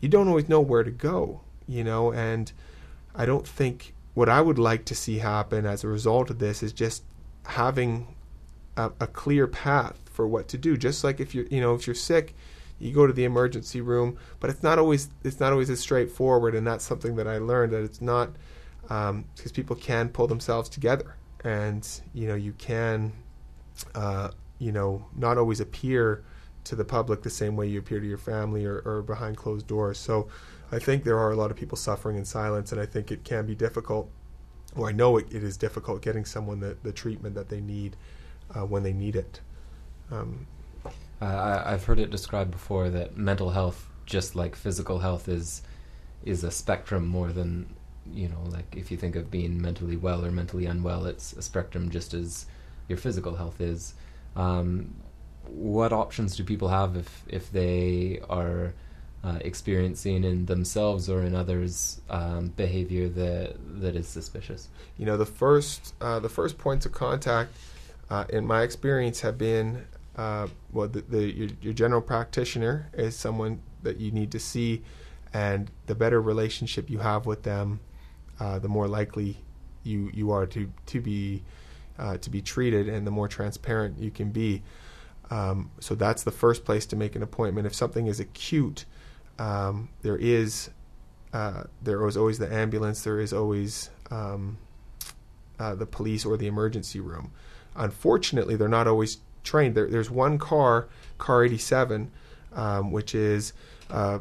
[0.01, 2.53] you don't always know where to go you know and
[3.15, 6.63] i don't think what i would like to see happen as a result of this
[6.63, 7.03] is just
[7.47, 8.15] having
[8.77, 10.77] a, a clear path for what to do.
[10.77, 12.35] Just like if you're you know if you're sick
[12.81, 16.57] you go to the emergency room but it's not always it's not always as straightforward
[16.57, 18.31] and that's something that i learned that it's not
[18.83, 19.25] because um,
[19.55, 21.17] people can pull themselves together.
[21.45, 23.13] And you know you can
[23.95, 26.25] uh, you know not always appear
[26.65, 29.67] to the public the same way you appear to your family or, or, behind closed
[29.67, 29.99] doors.
[29.99, 30.29] So
[30.73, 33.25] i think there are a lot of people suffering in silence and i think it
[33.25, 34.11] can be difficult
[34.77, 37.97] or i know it, it is difficult getting someone the, the treatment that they need
[38.55, 39.41] uh, when they need it
[40.11, 40.47] um,
[41.21, 45.63] uh, I, I've heard it described before that mental health, just like physical health, is
[46.25, 47.75] is a spectrum more than
[48.13, 51.43] you know, like if you think of being mentally well or mentally unwell, it's a
[51.43, 52.47] spectrum just as
[52.89, 53.95] your physical health is.
[54.37, 54.95] Um,
[55.47, 58.75] what options do people have if if they are
[59.25, 64.69] uh, experiencing in themselves or in others um, behavior that that is suspicious?
[64.99, 67.51] You know, the first uh, the first points of contact,
[68.11, 73.17] uh, in my experience, have been uh, well, the, the your, your general practitioner is
[73.17, 74.83] someone that you need to see,
[75.33, 77.81] and the better relationship you have with them
[78.39, 79.39] uh, the more likely
[79.85, 81.43] you you are to to be
[82.21, 84.63] to be treated, and the more transparent you can be.
[85.31, 87.67] Um, so that's the first place to make an appointment.
[87.67, 88.85] If something is acute,
[89.39, 90.71] um, there is
[91.33, 93.03] uh, there is always the ambulance.
[93.03, 94.59] There is always um,
[95.59, 97.33] uh, the police or the emergency room.
[97.75, 99.75] Unfortunately, they're not always trained.
[99.75, 102.11] There, there's one car, Car 87,
[102.53, 103.53] um, which is
[103.91, 104.21] uh,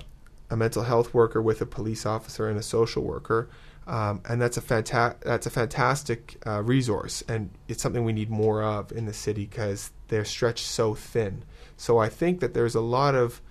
[0.50, 3.48] a mental health worker with a police officer and a social worker.
[3.86, 8.30] Um, and that's a fanta- that's a fantastic uh, resource, and it's something we need
[8.30, 11.44] more of in the city because they're stretched so thin.
[11.76, 13.42] So I think that there's a lot of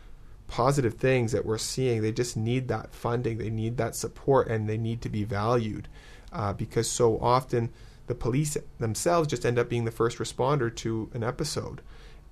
[0.53, 2.03] positive things that we're seeing.
[2.03, 5.89] They just need that funding, they need that support, and they need to be valued
[6.31, 7.71] uh, because so often
[8.07, 11.81] the police themselves just end up being the first responder to an episode,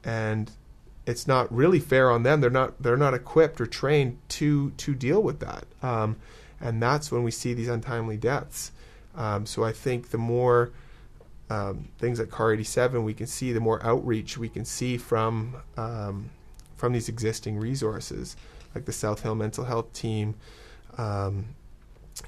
[0.04, 0.50] and
[1.06, 2.42] it's not really fair on them.
[2.42, 6.16] They're not they're not equipped or trained to to deal with that, um,
[6.60, 8.70] and that's when we see these untimely deaths.
[9.16, 10.72] Um, so I think the more
[11.48, 15.56] um, things like Car 87 we can see, the more outreach we can see from
[15.78, 16.28] um,
[16.80, 18.36] from these existing resources,
[18.74, 20.34] like the South Hill Mental Health Team,
[20.96, 21.54] um,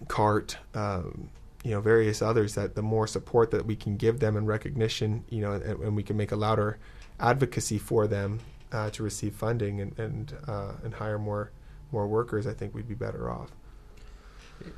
[0.09, 1.31] CART, um,
[1.65, 2.55] you know, various others.
[2.55, 5.97] That the more support that we can give them and recognition, you know, and, and
[5.97, 6.79] we can make a louder
[7.19, 11.51] advocacy for them uh, to receive funding and and uh, and hire more
[11.91, 13.51] more workers, I think we'd be better off.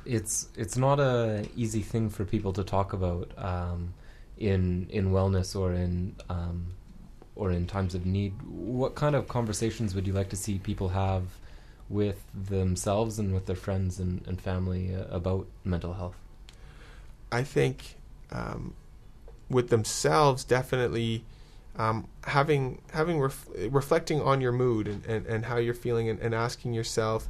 [0.05, 3.93] It's it's not a easy thing for people to talk about um,
[4.37, 6.67] in in wellness or in um,
[7.35, 8.33] or in times of need.
[8.43, 11.23] What kind of conversations would you like to see people have
[11.89, 16.15] with themselves and with their friends and, and family uh, about mental health?
[17.31, 17.95] I think
[18.31, 18.73] um,
[19.49, 21.25] with themselves, definitely
[21.77, 26.19] um, having having ref- reflecting on your mood and, and, and how you're feeling and,
[26.19, 27.27] and asking yourself,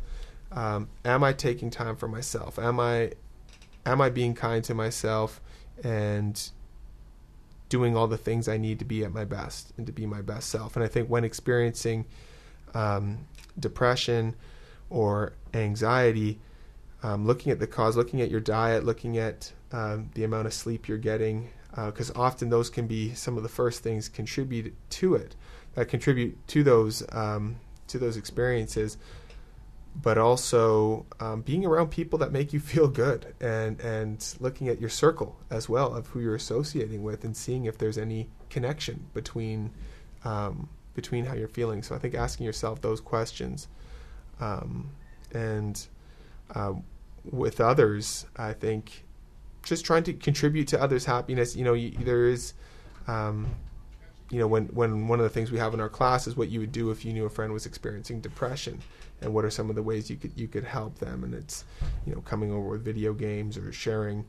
[0.51, 2.59] um, am I taking time for myself?
[2.59, 3.13] Am I
[3.85, 5.41] am I being kind to myself
[5.83, 6.51] and
[7.69, 10.21] doing all the things I need to be at my best and to be my
[10.21, 10.75] best self?
[10.75, 12.05] And I think when experiencing
[12.73, 13.25] um,
[13.59, 14.35] depression
[14.89, 16.39] or anxiety,
[17.03, 20.53] um, looking at the cause, looking at your diet, looking at um, the amount of
[20.53, 24.73] sleep you're getting, because uh, often those can be some of the first things contribute
[24.89, 25.35] to it,
[25.73, 28.97] that contribute to those um, to those experiences.
[30.01, 34.79] But also um, being around people that make you feel good, and and looking at
[34.79, 39.07] your circle as well of who you're associating with, and seeing if there's any connection
[39.13, 39.71] between
[40.23, 41.81] um, between how you're feeling.
[41.81, 43.67] So I think asking yourself those questions,
[44.39, 44.89] um,
[45.33, 45.87] and
[46.53, 46.73] uh,
[47.23, 49.05] with others, I think
[49.63, 51.55] just trying to contribute to others' happiness.
[51.55, 52.53] You know, you, there is,
[53.07, 53.47] um,
[54.29, 56.49] you know, when when one of the things we have in our class is what
[56.49, 58.81] you would do if you knew a friend was experiencing depression,
[59.25, 61.23] and what are some of the ways you could you could help them.
[61.23, 61.65] And it's,
[62.05, 64.23] you know, coming over with video games or sharing,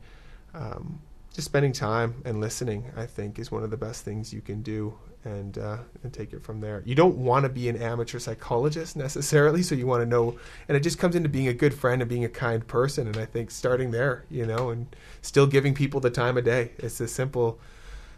[0.53, 0.99] um,
[1.33, 2.91] just spending time and listening.
[2.97, 4.97] I think is one of the best things you can do.
[5.23, 6.81] And uh, and take it from there.
[6.85, 10.37] You don't want to be an amateur psychologist necessarily, so you want to know,
[10.69, 13.07] and it just comes into being a good friend and being a kind person.
[13.07, 16.71] And I think starting there, you know, and still giving people the time of day.
[16.77, 17.59] It's the simple,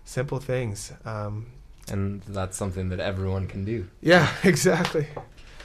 [0.05, 0.93] simple things.
[1.03, 1.47] Um,
[1.87, 3.87] and that's something that everyone can do.
[4.01, 5.07] Yeah, exactly.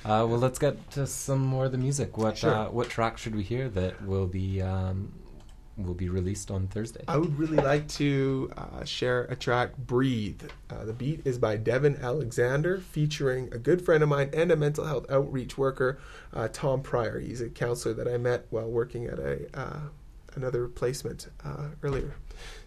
[0.04, 2.18] Uh, well, let's get to some more of the music.
[2.18, 2.54] What Sure.
[2.54, 5.12] uh, what track should we hear that will be um,
[5.78, 7.02] will be released on Thursday?
[7.08, 10.42] I would really like to uh, share a track, Breathe.
[10.70, 14.56] Uh, the beat is by Devin Alexander, featuring a good friend of mine and a
[14.56, 15.98] mental health outreach worker,
[16.32, 17.18] uh, Tom Pryor.
[17.20, 19.80] He's a counselor that I met while working at a uh,
[20.36, 22.14] another placement uh, earlier.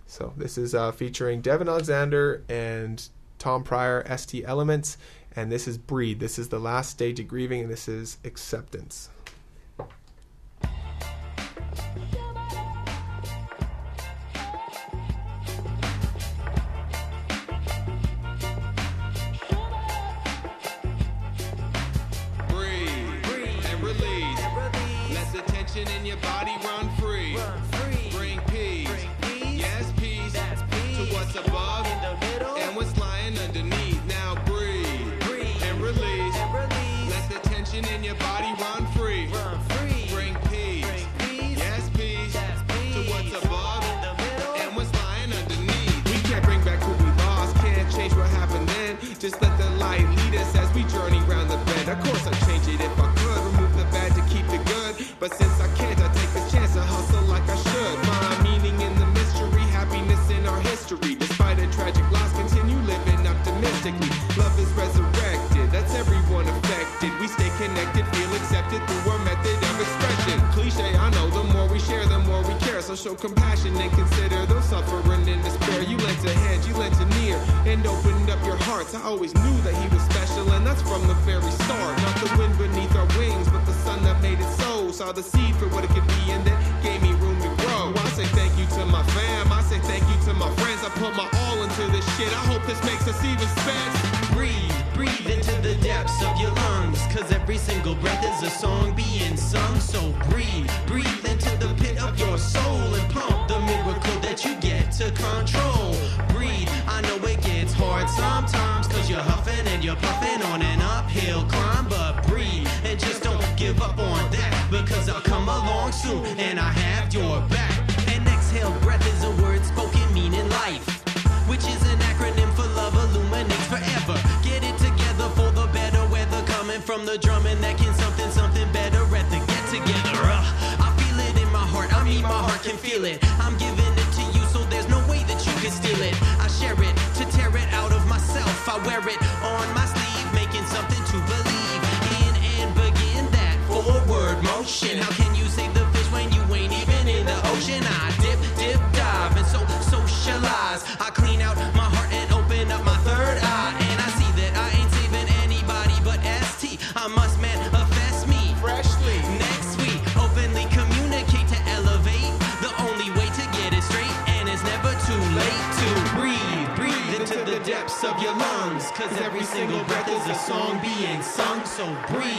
[0.05, 3.07] So this is uh, featuring Devin Alexander and
[3.39, 4.97] Tom Pryor, ST Elements,
[5.35, 6.19] and this is Breathe.
[6.19, 9.09] This is the last stage of grieving, and this is acceptance.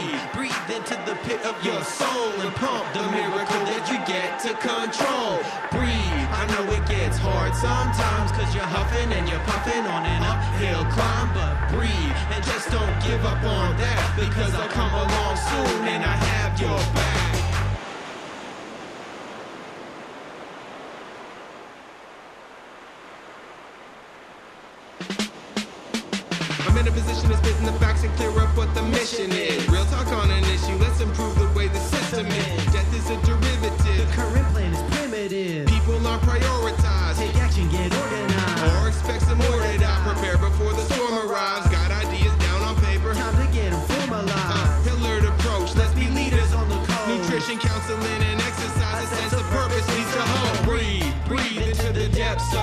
[0.09, 4.39] Breathe, breathe into the pit of your soul and pump the miracle that you get
[4.41, 5.37] to control.
[5.71, 10.23] Breathe, I know it gets hard sometimes, cause you're huffing and you're puffing on an
[10.23, 11.29] uphill climb.
[11.33, 16.03] But breathe and just don't give up on that, because I'll come along soon and
[16.03, 17.28] I have your back.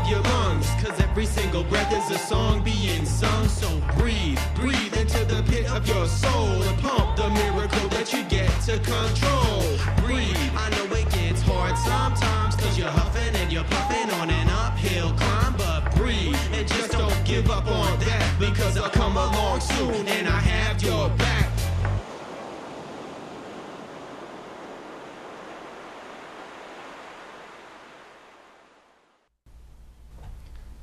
[0.08, 0.66] Your lungs.
[0.82, 3.48] Cause every single breath is a song being sung.
[3.48, 8.22] So breathe, Breathe into the pit of your soul and pump the miracle that you
[8.24, 9.62] get to control.
[10.04, 10.36] breathe.
[10.56, 12.56] I know it gets hard sometimes.
[12.56, 15.54] Cause you're huffing and you're puffing on an uphill climb.
[15.56, 18.36] But breathe and just don't give up on that.
[18.38, 21.45] Because I'll come along soon and I have your back.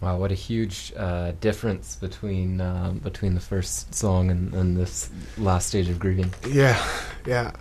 [0.03, 5.09] Wow, what a huge uh, difference between um, between the first song and, and this
[5.37, 6.33] last stage of grieving.
[6.45, 6.77] Yeah,
[7.25, 7.53] yeah.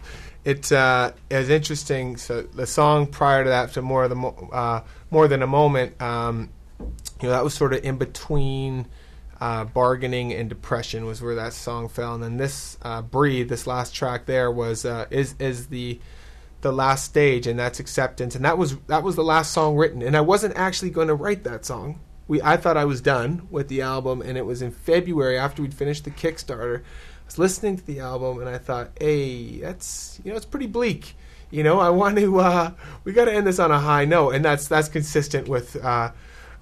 [0.44, 2.16] It uh, interesting.
[2.16, 4.80] So the song prior to that, to more of the mo- uh,
[5.12, 8.86] more than a moment, um, you know, that was sort of in between
[9.40, 13.68] uh, bargaining and depression was where that song fell, and then this uh, breathe, this
[13.68, 16.00] last track there was uh, is is the
[16.62, 20.02] the last stage, and that's acceptance, and that was that was the last song written,
[20.02, 22.00] and I wasn't actually going to write that song.
[22.32, 25.60] We I thought I was done with the album, and it was in February after
[25.60, 26.78] we'd finished the Kickstarter.
[26.78, 30.66] I was listening to the album, and I thought, hey, that's you know it's pretty
[30.66, 31.14] bleak.
[31.50, 32.70] You know, I want to uh,
[33.04, 35.76] we got to end this on a high note, and that's that's consistent with.
[35.76, 36.12] Uh,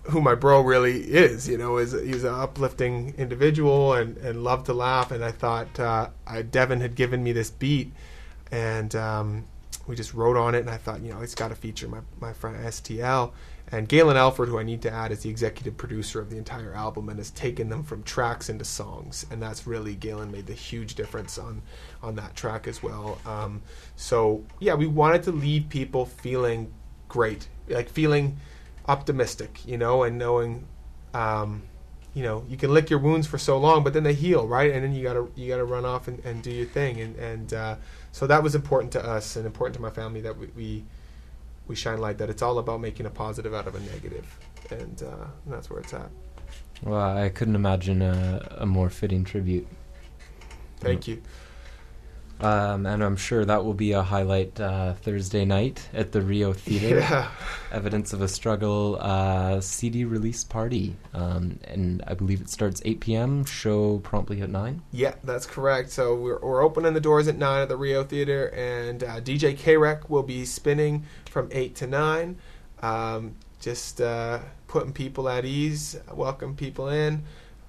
[0.05, 1.47] who my bro really is.
[1.47, 5.13] You know, is he's an uplifting individual and and loved to laugh.
[5.13, 7.93] And I thought uh, I, Devin had given me this beat,
[8.51, 9.45] and um,
[9.87, 10.61] we just wrote on it.
[10.61, 13.33] And I thought, you know, it's got to feature my my friend STL.
[13.73, 16.75] And Galen Alford, who I need to add, is the executive producer of the entire
[16.75, 19.25] album and has taken them from tracks into songs.
[19.31, 21.63] And that's really Galen made the huge difference on
[22.03, 23.19] on that track as well.
[23.25, 23.63] Um,
[23.97, 26.73] so yeah, we wanted to leave people feeling
[27.09, 28.39] great, like feeling
[28.89, 30.67] optimistic, you know, and knowing,
[31.15, 31.63] um,
[32.13, 34.73] you know, you can lick your wounds for so long, but then they heal, right?
[34.73, 37.55] And then you gotta you gotta run off and, and do your thing, and and
[37.55, 37.77] uh,
[38.11, 40.85] so that was important to us and important to my family that we, we
[41.71, 44.27] we shine light that it's all about making a positive out of a negative,
[44.71, 46.11] and, uh, and that's where it's at.
[46.83, 49.69] Well, I couldn't imagine a, a more fitting tribute.
[50.81, 51.23] Thank you.
[52.43, 56.53] Um, and I'm sure that will be a highlight uh, Thursday night at the Rio
[56.53, 57.01] Theater.
[57.01, 57.31] Yeah.
[57.73, 60.97] Evidence of a Struggle uh, CD release party.
[61.13, 64.83] Um, and I believe it starts 8 p.m., show promptly at 9.
[64.93, 65.91] Yeah, that's correct.
[65.91, 69.57] So we're, we're opening the doors at 9 at the Rio Theater, and uh, DJ
[69.57, 72.37] K-Rec will be spinning from 8 to 9.
[72.83, 77.23] Um, just uh, putting people at ease, welcome people in.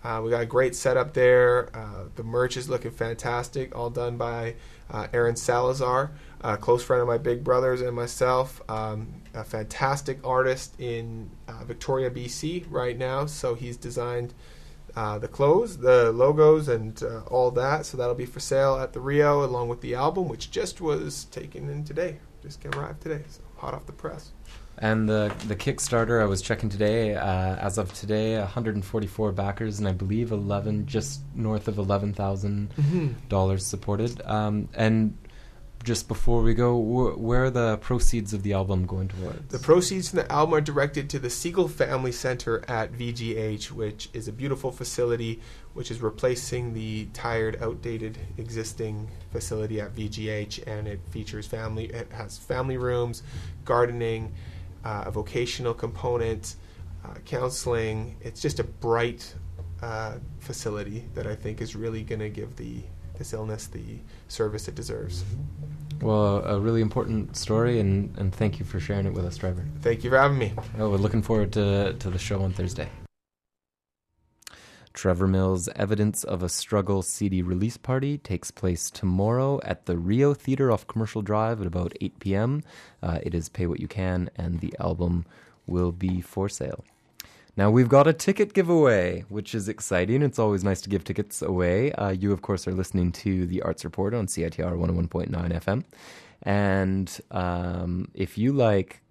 [0.03, 1.69] Uh, we got a great setup there.
[1.75, 4.55] Uh, the merch is looking fantastic, all done by
[4.89, 8.61] uh, Aaron Salazar, a close friend of my big brothers and myself.
[8.67, 13.25] Um, a fantastic artist in uh, Victoria, BC, right now.
[13.27, 14.33] So he's designed
[14.95, 17.85] uh, the clothes, the logos, and uh, all that.
[17.85, 21.25] So that'll be for sale at the Rio, along with the album, which just was
[21.25, 22.17] taken in today.
[22.41, 24.31] Just came arrived today, so hot off the press.
[24.83, 27.15] And the the Kickstarter, I was checking today.
[27.15, 33.13] Uh, as of today, 144 backers, and I believe 11, just north of 11,000 Mhm.
[33.29, 34.21] dollars supported.
[34.25, 35.15] Um, and
[35.83, 39.47] just before we go, wh- where are the proceeds of the album going towards?
[39.51, 44.09] The proceeds from the album are directed to the Segal Family Center at VGH, which
[44.13, 45.41] is a beautiful facility
[45.73, 51.85] which is replacing the tired, outdated existing facility at VGH, and it features family.
[51.85, 53.23] It has family rooms,
[53.65, 54.33] gardening,
[54.83, 56.55] uh, a vocational component,
[57.05, 58.15] uh, counseling.
[58.21, 59.33] It's just a bright
[59.81, 62.81] uh, facility that I think is really going to give the
[63.17, 65.23] this illness the service it deserves.
[66.01, 69.63] Well, a really important story, and, and thank you for sharing it with us, Trevor.
[69.81, 70.53] Thank you for having me.
[70.79, 72.89] Oh, we're looking forward to, to the show on Thursday.
[74.93, 80.33] Trevor Mills' Evidence of a Struggle CD release party takes place tomorrow at the Rio
[80.33, 82.63] Theater off Commercial Drive at about 8 p.m.
[83.01, 85.25] Uh, it is Pay What You Can, and the album
[85.67, 86.83] will be for sale.
[87.57, 90.21] Now we've got a ticket giveaway, which is exciting.
[90.21, 91.91] It's always nice to give tickets away.
[91.93, 95.83] Uh, you, of course, are listening to the Arts Report on CITR 101.9 FM.
[96.43, 99.01] And um, if you like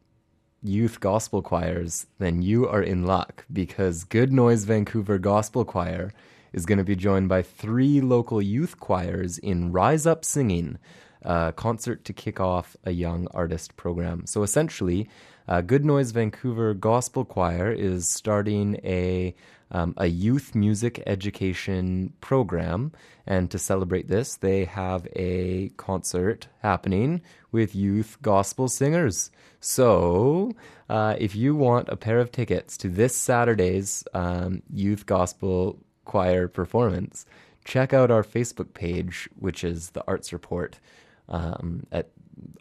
[0.63, 6.13] youth gospel choirs, then you are in luck because Good Noise Vancouver Gospel Choir
[6.53, 10.79] is going to be joined by three local youth choirs in Rise Up Singing,
[11.23, 14.27] a concert to kick off a young artist program.
[14.27, 15.09] So essentially,
[15.49, 19.35] uh, Good Noise Vancouver Gospel Choir is starting a
[19.73, 22.91] um, a youth music education program,
[23.25, 29.31] and to celebrate this, they have a concert happening with youth gospel singers.
[29.61, 30.53] So,
[30.89, 36.49] uh, if you want a pair of tickets to this Saturday's um, youth gospel choir
[36.49, 37.27] performance,
[37.65, 40.81] check out our Facebook page, which is the Arts Report.
[41.29, 42.11] Um, at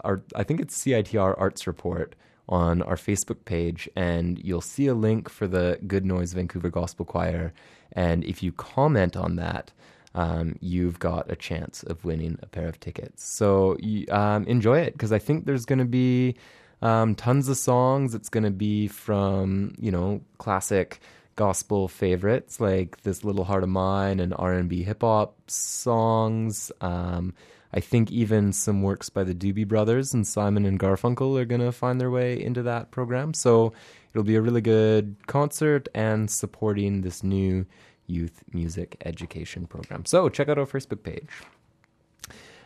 [0.03, 2.15] our, I think it's CITR Arts Report
[2.49, 7.05] on our Facebook page, and you'll see a link for the Good Noise Vancouver Gospel
[7.05, 7.53] Choir.
[7.93, 9.71] And if you comment on that,
[10.15, 13.23] um, you've got a chance of winning a pair of tickets.
[13.23, 13.77] So
[14.09, 16.35] um, enjoy it because I think there's going to be
[16.81, 18.15] um, tons of songs.
[18.15, 21.01] It's going to be from you know classic
[21.35, 26.71] gospel favorites like "This Little Heart of Mine" and R and B hip hop songs.
[26.81, 27.33] Um,
[27.71, 31.61] I think even some works by the Doobie Brothers and Simon and Garfunkel are going
[31.61, 33.33] to find their way into that program.
[33.33, 33.73] So
[34.11, 37.67] it'll be a really good concert and supporting this new
[38.07, 40.05] youth music education program.
[40.05, 41.29] So check out our Facebook page.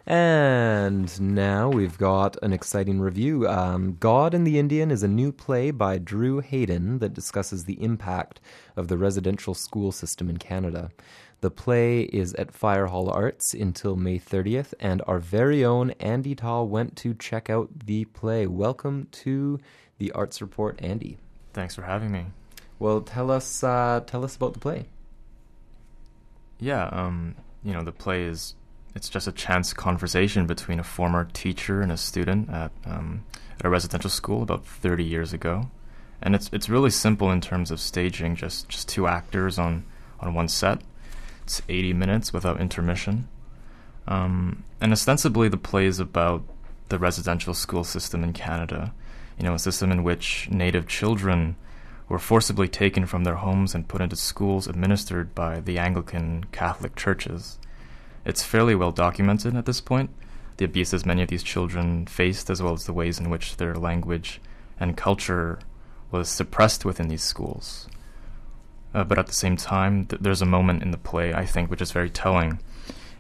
[0.06, 3.48] And now we've got an exciting review.
[3.48, 7.82] Um, God and the Indian is a new play by Drew Hayden that discusses the
[7.82, 8.42] impact
[8.76, 10.92] of the residential school system in Canada.
[11.40, 16.36] The play is at Fire Hall Arts until May 30th, and our very own Andy
[16.36, 18.46] Tall went to check out the play.
[18.46, 19.60] Welcome to
[20.00, 21.18] the Arts Report, Andy.
[21.54, 22.26] Thanks for having me.
[22.78, 24.86] Well, tell us uh, tell us about the play.
[26.60, 28.56] Yeah, um, you know, the play is
[28.96, 33.24] it's just a chance conversation between a former teacher and a student at um,
[33.60, 35.70] at a residential school about 30 years ago,
[36.22, 38.36] and it's it's really simple in terms of staging.
[38.36, 39.86] Just just two actors on
[40.20, 40.82] on one set.
[41.44, 43.28] It's 80 minutes without intermission,
[44.08, 46.44] um, and ostensibly the play is about
[46.90, 48.94] the residential school system in Canada.
[49.38, 51.56] You know, a system in which Native children
[52.08, 56.96] were forcibly taken from their homes and put into schools administered by the Anglican Catholic
[56.96, 57.58] churches.
[58.26, 60.10] It's fairly well documented at this point,
[60.58, 63.76] the abuses many of these children faced, as well as the ways in which their
[63.76, 64.40] language
[64.80, 65.60] and culture
[66.12, 67.88] was suppressed within these schools.
[68.94, 71.72] Uh, but at the same time, th- there's a moment in the play, I think,
[71.72, 72.60] which is very telling,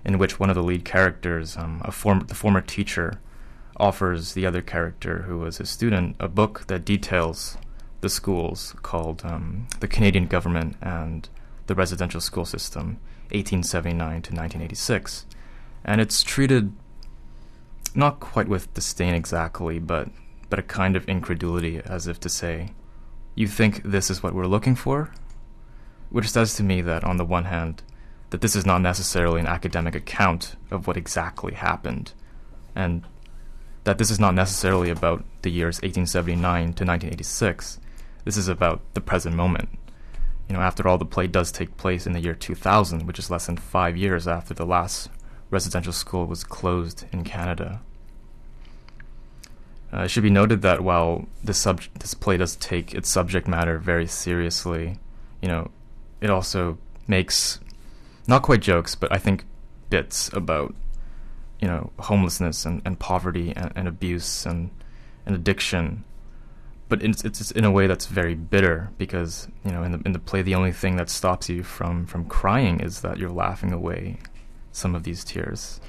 [0.05, 3.19] in which one of the lead characters, um, a form- the former teacher,
[3.77, 7.57] offers the other character, who was a student, a book that details
[8.01, 11.27] the schools called um, The Canadian Government and
[11.65, 12.99] the Residential School System,
[13.31, 15.25] 1879 to 1986.
[15.85, 16.73] And it's treated
[17.95, 20.09] not quite with disdain exactly, but,
[20.49, 22.71] but a kind of incredulity, as if to say,
[23.35, 25.11] You think this is what we're looking for?
[26.09, 27.83] Which says to me that, on the one hand,
[28.29, 32.13] that this is not necessarily an academic account of what exactly happened,
[32.75, 33.03] and
[33.83, 37.79] that this is not necessarily about the years 1879 to 1986.
[38.25, 39.69] This is about the present moment.
[40.47, 43.31] You know, after all, the play does take place in the year 2000, which is
[43.31, 45.09] less than five years after the last
[45.49, 47.81] residential school was closed in Canada.
[49.93, 53.47] Uh, it should be noted that while this sub- this play does take its subject
[53.47, 54.97] matter very seriously,
[55.41, 55.69] you know,
[56.19, 56.77] it also
[57.07, 57.59] makes
[58.27, 59.45] not quite jokes, but I think
[59.89, 60.73] bits about
[61.61, 64.71] you know homelessness and, and poverty and, and abuse and
[65.25, 66.03] and addiction.
[66.89, 70.11] But it's, it's in a way that's very bitter because you know in the in
[70.11, 73.71] the play the only thing that stops you from from crying is that you're laughing
[73.71, 74.17] away
[74.71, 75.79] some of these tears.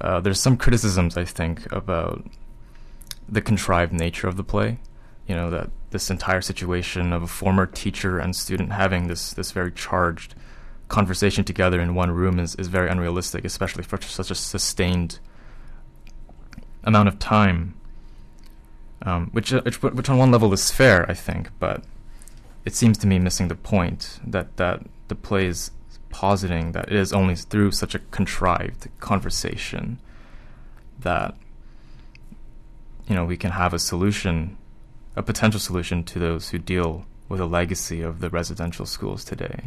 [0.00, 2.24] Uh, there's some criticisms I think about
[3.28, 4.78] the contrived nature of the play.
[5.26, 9.52] You know that this entire situation of a former teacher and student having this this
[9.52, 10.34] very charged
[10.90, 15.20] conversation together in one room is, is very unrealistic, especially for such a sustained
[16.84, 17.79] amount of time.
[19.02, 21.82] Um, which, uh, which which on one level is fair, I think, but
[22.64, 25.70] it seems to me missing the point that that the play is
[26.10, 29.98] positing that it is only through such a contrived conversation
[30.98, 31.34] that
[33.08, 34.58] you know we can have a solution,
[35.16, 39.62] a potential solution to those who deal with a legacy of the residential schools today.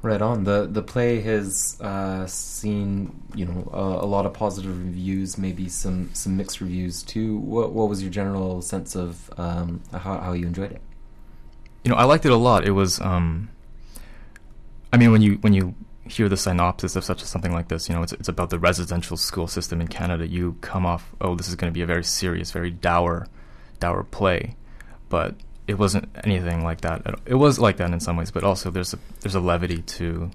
[0.00, 0.44] Right on.
[0.44, 5.68] the The play has uh, seen you know a, a, lot of positive reviews, maybe
[5.68, 7.38] some some mixed reviews too.
[7.38, 10.82] What what was your general sense of um, how how you enjoyed it?
[11.82, 12.64] You know, I liked it a lot.
[12.64, 13.48] It was, um,
[14.92, 15.74] I mean, when you when you
[16.04, 18.58] hear the synopsis of such a, something like this, you know, it's it's about the
[18.58, 20.28] residential school system in Canada.
[20.28, 23.26] You come off, oh, this is going to be a very serious, very dour,
[23.80, 24.54] dour play,
[25.08, 25.34] but
[25.68, 27.20] it wasn't anything like that.
[27.26, 30.30] It was like that in some ways, but also there's a there's a levity to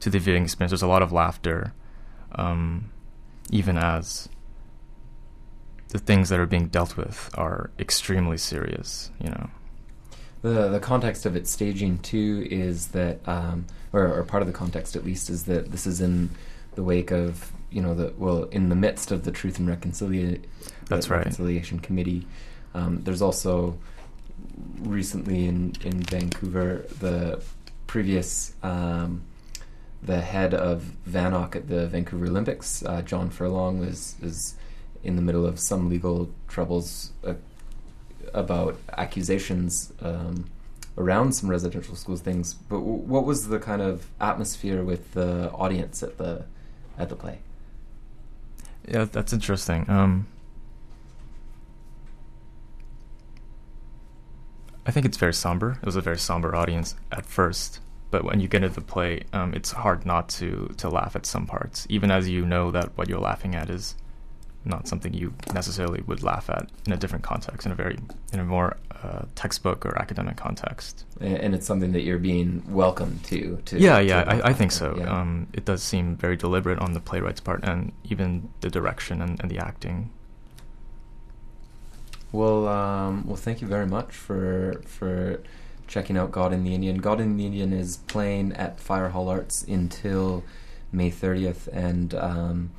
[0.00, 0.70] to the viewing experience.
[0.70, 1.74] There's a lot of laughter,
[2.32, 2.90] um,
[3.50, 4.28] even as
[5.88, 9.10] the things that are being dealt with are extremely serious.
[9.20, 9.50] You know.
[10.42, 14.52] The the context of its staging too is that, um, or, or part of the
[14.52, 16.30] context at least, is that this is in
[16.76, 20.46] the wake of you know the well in the midst of the Truth and Reconciliation.
[20.88, 21.18] That's right.
[21.18, 22.28] Reconciliation Committee.
[22.72, 23.78] Um, there's also
[24.80, 27.42] recently in, in Vancouver, the
[27.86, 29.22] previous um,
[30.02, 34.56] the head of VANOC at the Vancouver Olympics, uh, John Furlong, was is
[35.02, 37.34] in the middle of some legal troubles uh,
[38.32, 40.46] about accusations um,
[40.96, 42.54] around some residential schools things.
[42.54, 46.44] But w- what was the kind of atmosphere with the audience at the
[46.98, 47.38] at the play?
[48.86, 49.88] Yeah, that's interesting.
[49.88, 50.26] Um,
[54.86, 55.78] I think it's very somber.
[55.82, 57.80] It was a very somber audience at first,
[58.10, 61.26] but when you get into the play, um, it's hard not to to laugh at
[61.26, 63.96] some parts, even as you know that what you're laughing at is
[64.64, 67.98] not something you necessarily would laugh at in a different context, in a very
[68.32, 71.04] in a more uh, textbook or academic context.
[71.20, 73.60] And it's something that you're being welcome to.
[73.66, 74.96] to yeah, yeah, I, I, think so.
[74.96, 75.20] Yeah.
[75.20, 79.38] Um, it does seem very deliberate on the playwright's part, and even the direction and,
[79.40, 80.10] and the acting
[82.34, 85.40] well, um, well, thank you very much for for
[85.86, 86.98] checking out God and the Indian.
[86.98, 90.42] God and the Indian is playing at Fire Hall Arts until
[90.90, 91.68] May 30th.
[91.68, 92.70] And um,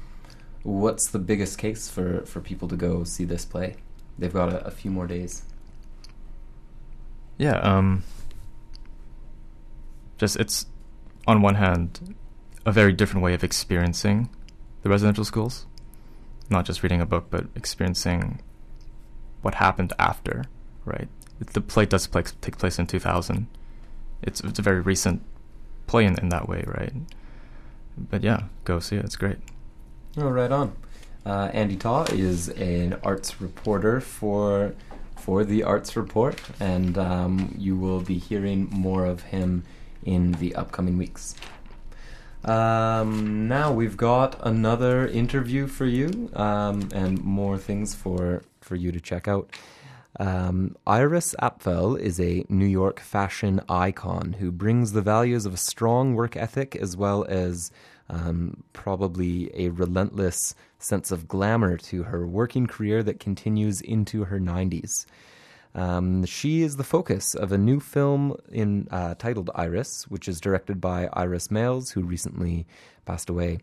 [0.64, 3.76] what's the biggest case for, for people to go see this play?
[4.18, 5.44] They've got a, a few more days.
[7.38, 8.04] Yeah, um,
[10.18, 10.66] just it's
[11.28, 12.16] on one hand
[12.66, 14.30] a very different way of experiencing
[14.82, 15.66] the residential schools,
[16.50, 18.42] not just reading a book, but experiencing
[19.46, 20.46] what happened after,
[20.86, 21.08] right?
[21.40, 23.46] The play does play, take place in 2000.
[24.24, 25.22] It's it's a very recent
[25.86, 26.94] play in, in that way, right?
[27.96, 29.06] But yeah, go see it.
[29.06, 29.38] It's great.
[30.18, 30.76] Oh, right on.
[31.24, 34.74] Uh, Andy Taw is an arts reporter for
[35.16, 39.64] for the Arts Report, and um, you will be hearing more of him
[40.04, 41.36] in the upcoming weeks.
[42.44, 48.92] Um, now we've got another interview for you, um, and more things for for you
[48.92, 49.50] to check out.
[50.20, 55.58] Um, Iris Apfel is a New York fashion icon who brings the values of a
[55.58, 57.72] strong work ethic as well as
[58.10, 64.40] um, probably a relentless sense of glamour to her working career that continues into her
[64.40, 65.06] 90s.
[65.74, 70.40] Um, she is the focus of a new film in uh, titled Iris, which is
[70.40, 72.66] directed by Iris Maysles, who recently
[73.06, 73.60] passed away.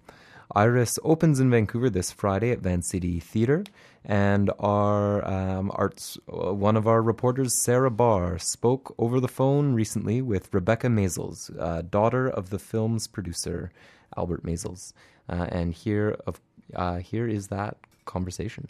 [0.54, 3.64] Iris opens in Vancouver this Friday at VanCity Theatre,
[4.04, 9.74] and our um, arts, uh, one of our reporters, Sarah Barr, spoke over the phone
[9.74, 13.70] recently with Rebekah Maysles, uh, daughter of the film's producer,
[14.16, 14.92] Albert Maisels.
[15.28, 16.40] Uh, and here, of,
[16.74, 17.76] Uh, here is that
[18.06, 18.66] conversation.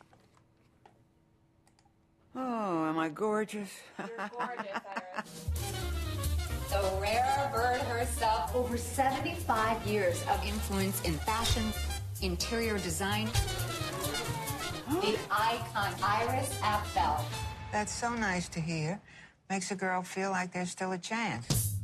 [2.34, 3.70] Oh, am I gorgeous?
[6.72, 8.54] The rare bird herself.
[8.56, 11.64] Over 75 years of influence in fashion,
[12.22, 13.28] interior design.
[15.00, 17.24] The icon Iris Apfel.
[17.72, 19.00] That's so nice to hear.
[19.48, 21.76] Makes a girl feel like there's still a chance.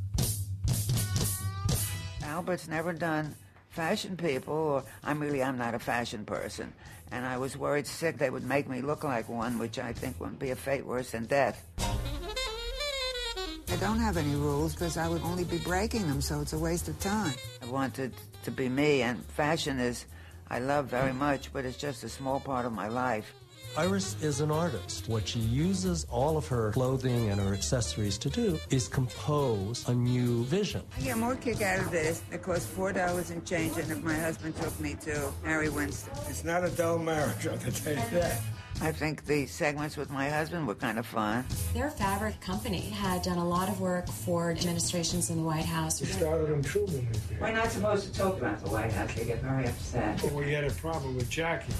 [2.23, 3.35] Albert's never done
[3.69, 6.71] fashion people, or I'm really, I'm not a fashion person.
[7.11, 10.19] And I was worried sick they would make me look like one, which I think
[10.19, 11.65] wouldn't be a fate worse than death.
[11.79, 16.59] I don't have any rules because I would only be breaking them, so it's a
[16.59, 17.33] waste of time.
[17.61, 20.05] I wanted to be me, and fashion is,
[20.49, 23.33] I love very much, but it's just a small part of my life.
[23.77, 25.07] Iris is an artist.
[25.07, 29.93] What she uses all of her clothing and her accessories to do is compose a
[29.93, 30.81] new vision.
[30.97, 32.23] I get more kick out of this.
[32.31, 36.11] It costs four dollars and change, and if my husband took me to Harry Winston.
[36.27, 38.41] It's not a dull marriage, I can tell you that.
[38.81, 41.43] I think the segments with my husband were kind of fun.
[41.73, 45.99] Their fabric company had done a lot of work for administrations in the White House.
[45.99, 47.05] We started in Truman.
[47.41, 49.13] We're not supposed to talk about the White House.
[49.15, 50.23] They get very upset.
[50.23, 51.73] Well, we had a problem with Jackie.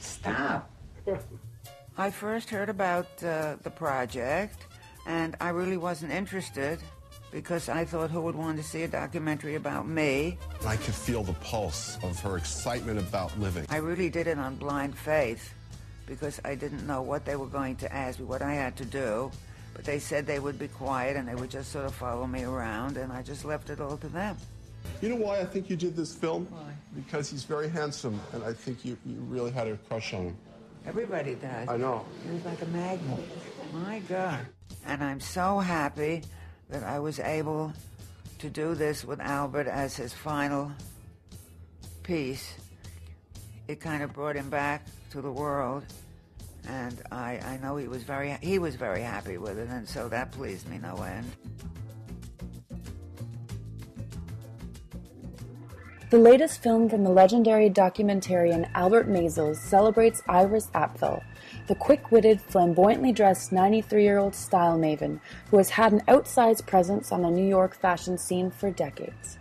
[0.00, 0.68] Stop.
[1.96, 4.66] I first heard about uh, the project,
[5.06, 6.80] and I really wasn't interested
[7.30, 10.38] because I thought who would want to see a documentary about me?
[10.66, 13.66] I could feel the pulse of her excitement about living.
[13.68, 15.54] I really did it on blind faith
[16.08, 18.84] because I didn't know what they were going to ask me, what I had to
[18.84, 19.30] do.
[19.74, 22.42] But they said they would be quiet and they would just sort of follow me
[22.42, 24.36] around, and I just left it all to them.
[25.02, 26.48] You know why I think you did this film?
[26.50, 26.72] Why?
[26.96, 30.36] Because he's very handsome, and I think you, you really had a crush on him.
[30.86, 31.68] Everybody does.
[31.68, 32.04] I know.
[32.26, 33.20] He was like a magnet.
[33.72, 34.40] My God.
[34.86, 36.22] And I'm so happy
[36.70, 37.72] that I was able
[38.38, 40.72] to do this with Albert as his final
[42.02, 42.54] piece.
[43.68, 45.84] It kind of brought him back to the world,
[46.66, 50.08] and I, I know he was very he was very happy with it, and so
[50.08, 51.30] that pleased me no end.
[56.10, 61.22] The latest film from the legendary documentarian Albert Maysles celebrates Iris Apfel,
[61.66, 67.30] the quick-witted, flamboyantly dressed 93-year-old style maven who has had an outsized presence on the
[67.30, 69.38] New York fashion scene for decades.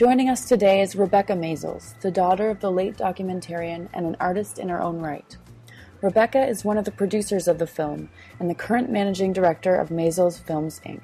[0.00, 4.58] Joining us today is Rebekah Maysles, the daughter of the late documentarian and an artist
[4.58, 5.36] in her own right.
[6.00, 9.90] Rebekah is one of the producers of the film and the current managing director of
[9.90, 11.02] Maysles Films Inc.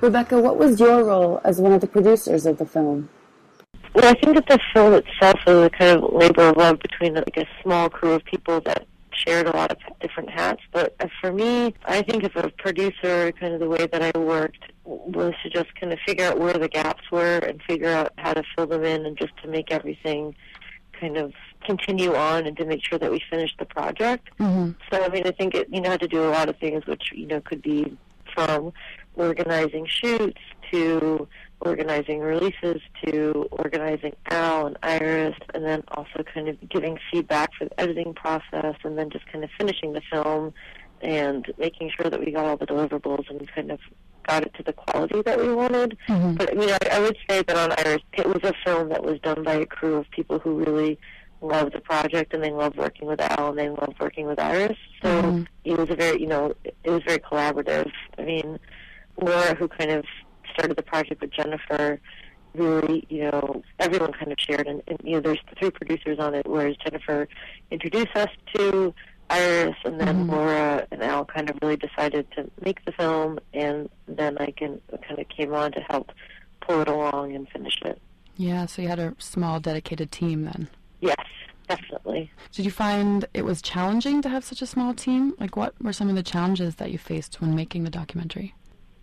[0.00, 3.08] Rebekah, what was your role as one of the producers of the film?
[3.94, 7.14] Well, I think that the film itself is a kind of labor of love between
[7.14, 8.84] like a small crew of people that
[9.14, 10.62] shared a lot of different hats.
[10.72, 14.72] But for me, I think of a producer, kind of the way that I worked
[14.84, 18.34] was to just kind of figure out where the gaps were and figure out how
[18.34, 20.34] to fill them in and just to make everything
[21.00, 21.32] kind of
[21.64, 24.28] continue on and to make sure that we finished the project.
[24.38, 24.72] Mm-hmm.
[24.92, 26.86] So I mean, I think it you know had to do a lot of things,
[26.86, 27.96] which you know could be
[28.34, 28.72] from
[29.16, 30.40] organizing shoots
[30.70, 31.28] to
[31.64, 37.64] organizing releases to organizing Al and Iris, and then also kind of giving feedback for
[37.66, 40.52] the editing process, and then just kind of finishing the film
[41.00, 43.78] and making sure that we got all the deliverables and kind of
[44.26, 45.98] got it to the quality that we wanted.
[46.08, 46.38] Mhm.
[46.38, 49.04] But I mean, I, I would say that on Iris, it was a film that
[49.04, 50.98] was done by a crew of people who really
[51.42, 54.78] loved the project and they loved working with Al and they loved working with Iris.
[55.02, 55.46] So Mhm.
[55.64, 57.90] it was a very, you know, it was very collaborative.
[58.16, 58.58] I mean,
[59.20, 60.06] Laura, who kind of
[60.54, 62.00] started the project with Jennifer,
[62.54, 64.66] really, you know, everyone kind of shared.
[64.66, 67.28] And, and you know, there's three producers on it, whereas Jennifer
[67.70, 68.94] introduced us to
[69.30, 70.30] Iris, and then Mhm.
[70.30, 74.80] Laura and Al kind of really decided to make the film, and then I can
[75.06, 76.12] kind of came on to help
[76.60, 78.00] pull it along and finish it.
[78.36, 80.68] Yeah, so you had a small dedicated team then.
[81.00, 81.16] Yes,
[81.68, 82.30] definitely.
[82.52, 85.34] Did you find it was challenging to have such a small team?
[85.40, 88.54] Like, what were some of the challenges that you faced when making the documentary?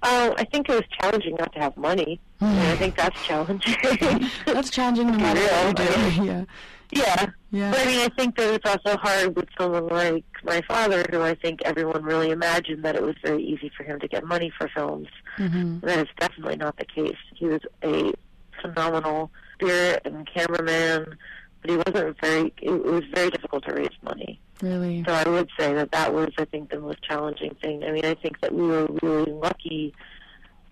[0.04, 2.20] Uh, I think it was challenging not to have money.
[2.42, 3.76] I think that's challenging.
[4.46, 6.24] that's challenging no matter what you do.
[6.26, 6.46] yeah.
[6.92, 7.30] Yeah.
[7.52, 7.72] Yeah.
[7.72, 11.22] But I mean, I think that it's also hard with someone like my father, who
[11.22, 14.52] I think everyone really imagined that it was very easy for him to get money
[14.58, 15.08] for films.
[15.38, 15.86] Mm-hmm.
[15.86, 17.18] That is definitely not the case.
[17.36, 18.14] He was a
[18.62, 21.18] phenomenal spirit and cameraman,
[21.62, 22.54] but he wasn't very.
[22.62, 24.40] It, was very difficult to raise money.
[24.62, 25.04] Really?
[25.08, 27.84] So I would say that that was, I think, the most challenging thing.
[27.84, 29.94] I mean, I think that we were really lucky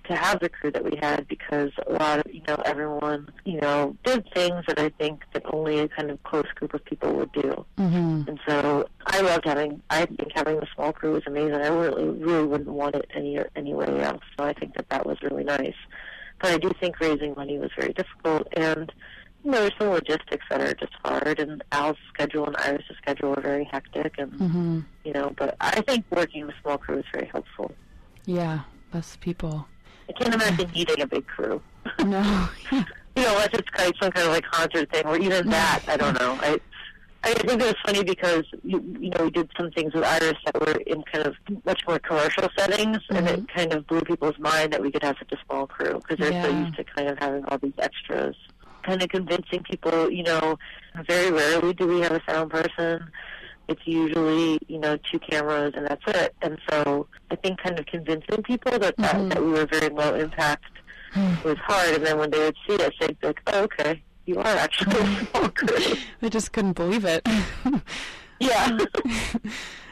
[0.10, 3.62] to have the crew that we had because a lot of, you know, everyone, you
[3.62, 7.14] know, did things that I think that only a kind of close group of people
[7.14, 7.66] would do.
[7.78, 8.24] Mm-hmm.
[8.28, 11.56] And so I loved having, I think having the small crew was amazing.
[11.56, 14.24] I really, really wouldn't want it any anywhere else.
[14.38, 15.78] So I think that that was really nice.
[16.42, 18.48] But I do think raising money was very difficult.
[18.54, 18.92] And,
[19.50, 23.34] you know, there's some logistics that are just hard, and Al's schedule and Iris' schedule
[23.36, 24.84] are very hectic, and Mhm.
[25.04, 25.34] you know.
[25.36, 27.72] But I think working with a small crew is very helpful.
[28.26, 28.60] Yeah,
[28.94, 29.68] less people.
[30.08, 31.62] I can't imagine needing a big crew.
[32.06, 32.48] No.
[32.72, 35.82] you know, unless it's kind of some kind of like concert thing, or even that.
[35.88, 36.38] I don't know.
[36.42, 36.60] I
[37.24, 40.38] I think it was funny because you, you know we did some things with Iris
[40.46, 41.36] that were in kind of
[41.66, 45.16] much more commercial settings, and it kind of blew people's mind that we could have
[45.18, 48.36] such a small crew because they're so used to kind of having all these extras.
[48.90, 50.58] Kind of convincing people, you know,
[51.06, 53.08] very rarely do we have a sound person.
[53.68, 56.34] It's usually, you know, two cameras and that's it.
[56.42, 59.30] And so I think kind of convincing people that, that, mm-hmm.
[59.30, 60.66] that we were very low impact
[61.44, 61.98] was hard.
[61.98, 64.96] And then when they would see us, they'd be like, oh, okay, you are actually
[65.32, 65.96] small crew.
[66.22, 67.30] They just couldn't believe it.
[68.40, 68.76] yeah.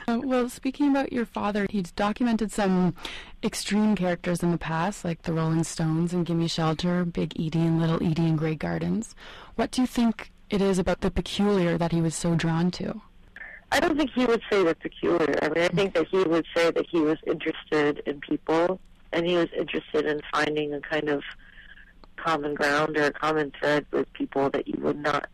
[0.10, 2.96] Uh, well, speaking about your father, he's documented some
[3.44, 7.82] extreme characters in the past, like the Rolling Stones and Gimme Shelter, Big Edie and
[7.82, 9.16] Little Edie and Grey Gardens.
[9.56, 13.02] What do you think it is about the peculiar that he was so drawn to?
[13.70, 15.36] I don't think he would say that peculiar.
[15.42, 18.80] I mean, I think that he would say that he was interested in people,
[19.12, 21.22] and he was interested in finding a kind of
[22.16, 25.28] common ground or a common thread with people that you would not.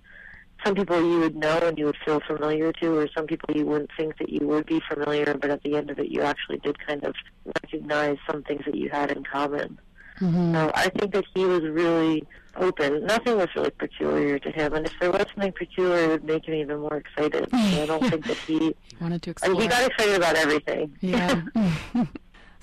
[0.65, 3.65] Some people you would know and you would feel familiar to, or some people you
[3.65, 6.57] wouldn't think that you would be familiar, but at the end of it, you actually
[6.59, 9.77] did kind of recognize some things that you had in common.
[10.19, 10.53] Mm-hmm.
[10.53, 12.23] So I think that he was really
[12.55, 13.05] open.
[13.05, 16.45] Nothing was really peculiar to him, and if there was something peculiar, it would make
[16.45, 17.49] him even more excited.
[17.51, 18.75] So I don't think that he.
[19.01, 20.95] Wanted to I mean, he got excited about everything.
[21.01, 21.41] Yeah.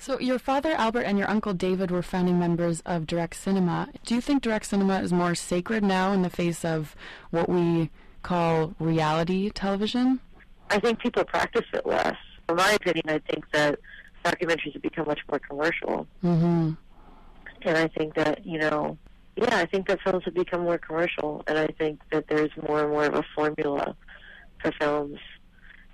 [0.01, 3.89] so your father Albert and your uncle David were founding members of Direct Cinema.
[4.05, 6.95] Do you think Direct Cinema is more sacred now in the face of
[7.29, 7.89] what we
[8.23, 10.19] call reality television?
[10.69, 12.15] I think people practice it less.
[12.49, 13.79] In my opinion, I think that
[14.25, 16.71] documentaries have become much more commercial, Mm-hmm.
[17.63, 18.97] and I think that you know,
[19.35, 22.81] yeah, I think that films have become more commercial, and I think that there's more
[22.81, 23.95] and more of a formula
[24.61, 25.19] for films.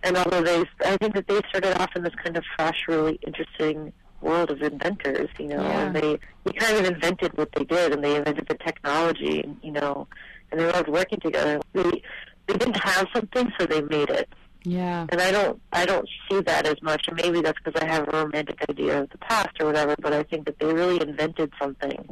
[0.03, 3.19] And although they, I think that they started off in this kind of fresh, really
[3.25, 3.91] interesting
[4.21, 5.79] world of inventors, you know, Yeah.
[5.87, 9.57] and they, they kind of invented what they did, and they invented the technology, and,
[9.61, 10.07] you know,
[10.51, 11.59] and they loved working together.
[11.73, 12.01] They,
[12.47, 14.29] they didn't have something, so they made it.
[14.63, 15.05] Yeah.
[15.09, 17.07] And I don't, I don't see that as much.
[17.07, 19.95] And maybe that's because I have a romantic idea of the past or whatever.
[20.01, 22.07] But I think that they really invented something,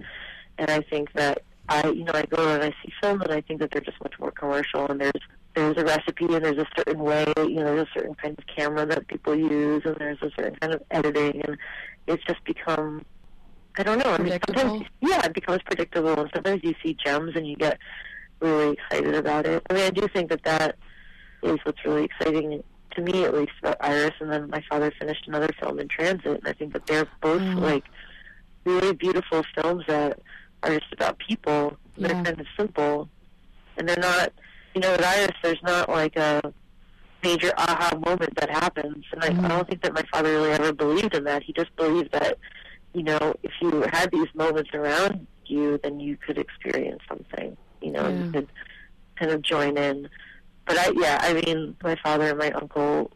[0.57, 3.41] and I think that I, you know, I go and I see film, and I
[3.41, 4.85] think that they're just much more commercial.
[4.87, 5.11] And there's,
[5.55, 8.45] there's a recipe, and there's a certain way, you know, there's a certain kind of
[8.55, 11.57] camera that people use, and there's a certain kind of editing, and
[12.07, 13.05] it's just become.
[13.77, 14.11] I don't know.
[14.11, 17.77] I mean, sometimes, yeah, it becomes predictable, and sometimes you see gems, and you get
[18.39, 19.65] really excited about it.
[19.69, 20.77] I mean, I do think that that
[21.43, 22.63] is what's really exciting
[22.95, 24.13] to me, at least, about Iris.
[24.21, 27.41] And then my father finished another film in transit, and I think that they're both
[27.41, 27.61] Mm.
[27.61, 27.83] like
[28.65, 30.19] really beautiful films that
[30.63, 31.77] are just about people.
[31.97, 33.09] They're kind of simple,
[33.77, 34.31] and they're not.
[34.75, 36.41] You know, with Iris, there's not like a
[37.23, 40.73] major aha moment that happens, and I, I don't think that my father really ever
[40.73, 41.43] believed in that.
[41.43, 42.37] He just believed that,
[42.93, 47.55] you know, if you had these moments around you, then you could experience something.
[47.81, 48.47] You know, and you could
[49.17, 50.09] kind of join in.
[50.65, 53.11] But I, yeah, I mean, my father and my uncle,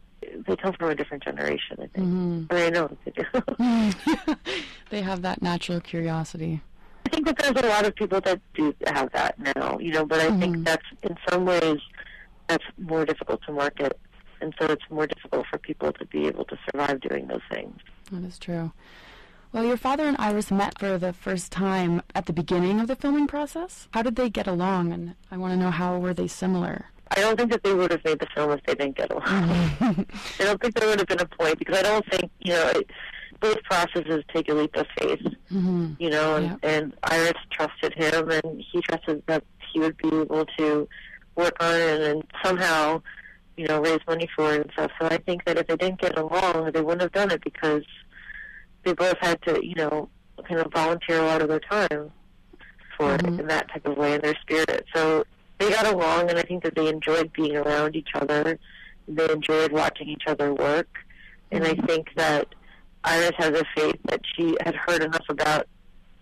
[0.46, 1.76] they come from a different generation.
[1.82, 2.06] I think.
[2.08, 2.46] Mhm.
[2.50, 4.34] I mean, I know they do.
[4.90, 6.62] They have that natural curiosity.
[7.10, 10.06] I think that there's a lot of people that do have that now, you know,
[10.06, 10.62] but I think mm-hmm.
[10.62, 11.80] that's in some ways
[12.46, 13.98] that's more difficult to market,
[14.40, 17.76] and so it's more difficult for people to be able to survive doing those things.
[18.12, 18.70] That is true.
[19.52, 22.94] Well, your father and Iris met for the first time at the beginning of the
[22.94, 23.88] filming process.
[23.90, 24.92] How did they get along?
[24.92, 26.86] And I want to know how were they similar?
[27.16, 29.24] I don't think that they would have made the film if they didn't get along.
[29.24, 30.02] Mm-hmm.
[30.42, 32.68] I don't think there would have been a point because I don't think you know
[32.68, 32.88] it,
[33.40, 35.22] both processes take a leap of faith.
[35.52, 35.94] Mm-hmm.
[35.98, 40.46] you know, and, and Iris trusted him, and he trusted that he would be able
[40.58, 40.88] to
[41.34, 43.02] work on it and somehow,
[43.56, 44.92] you know, raise money for it and stuff.
[45.00, 47.82] So I think that if they didn't get along, they wouldn't have done it because
[48.84, 50.08] they both had to, you know,
[50.48, 52.12] kind of volunteer a lot of their time
[52.96, 54.86] for it in that type of way in their spirit.
[54.94, 55.24] So
[55.58, 58.58] they got along, and I think that they enjoyed being around each other.
[59.08, 60.88] They enjoyed watching each other work,
[61.50, 62.54] and I think that
[63.04, 65.66] Iris has a faith that she had heard enough about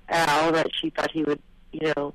[0.08, 1.40] Al that she thought he would,
[1.72, 2.14] you know,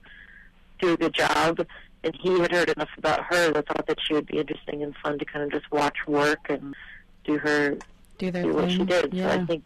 [0.80, 1.66] do a good job,
[2.04, 4.96] and he had heard enough about her that thought that she would be interesting and
[5.04, 6.74] fun to kind of just watch work and
[7.24, 7.78] do her
[8.18, 8.86] Do their do what she thing.
[8.88, 9.14] did.
[9.14, 9.66] So I think,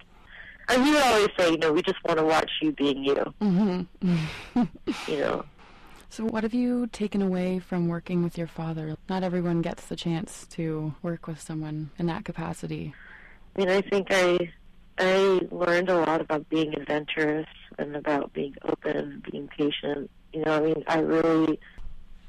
[0.70, 3.34] and he would always say, you know, we just want to watch you being you,
[3.42, 4.64] Mm-hmm.
[5.12, 5.46] you know.
[6.10, 8.96] So, what have you taken away from working with your father?
[9.10, 12.94] Not everyone gets the chance to work with someone in that capacity.
[13.56, 14.52] I mean, I think I
[14.98, 20.10] I learned a lot about being adventurous and about being open being patient.
[20.34, 21.60] You know, I mean, I really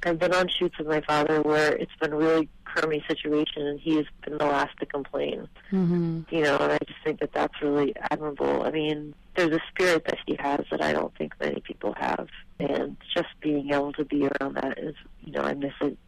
[0.04, 3.80] I've been on shoots with my father where it's been a really crummy situation, and
[3.80, 5.48] he's been the last to complain.
[5.72, 6.22] Mm-hmm.
[6.30, 8.62] You know, and I just think that that's really admirable.
[8.62, 12.28] I mean, there's a spirit that he has that I don't think many people have,
[12.60, 14.94] and just being able to be around that is,
[15.24, 15.98] you know, I miss it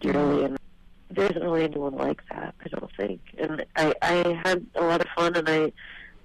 [0.00, 0.58] dearly, and
[1.10, 2.54] there isn't really anyone like that.
[2.64, 5.72] I don't think, and I I had a lot of fun, and I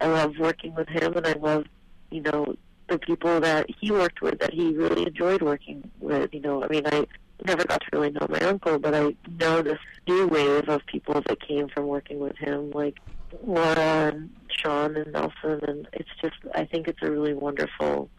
[0.02, 1.66] I love working with him, and I love,
[2.12, 2.56] you know,
[2.88, 6.34] the people that he worked with that he really enjoyed working with.
[6.34, 7.06] You know, I mean, I
[7.46, 11.22] never got to really know my uncle, but I know this new wave of people
[11.28, 12.98] that came from working with him, like
[13.46, 18.10] Laura and Sean and Nelson, and it's just I think it's a really wonderful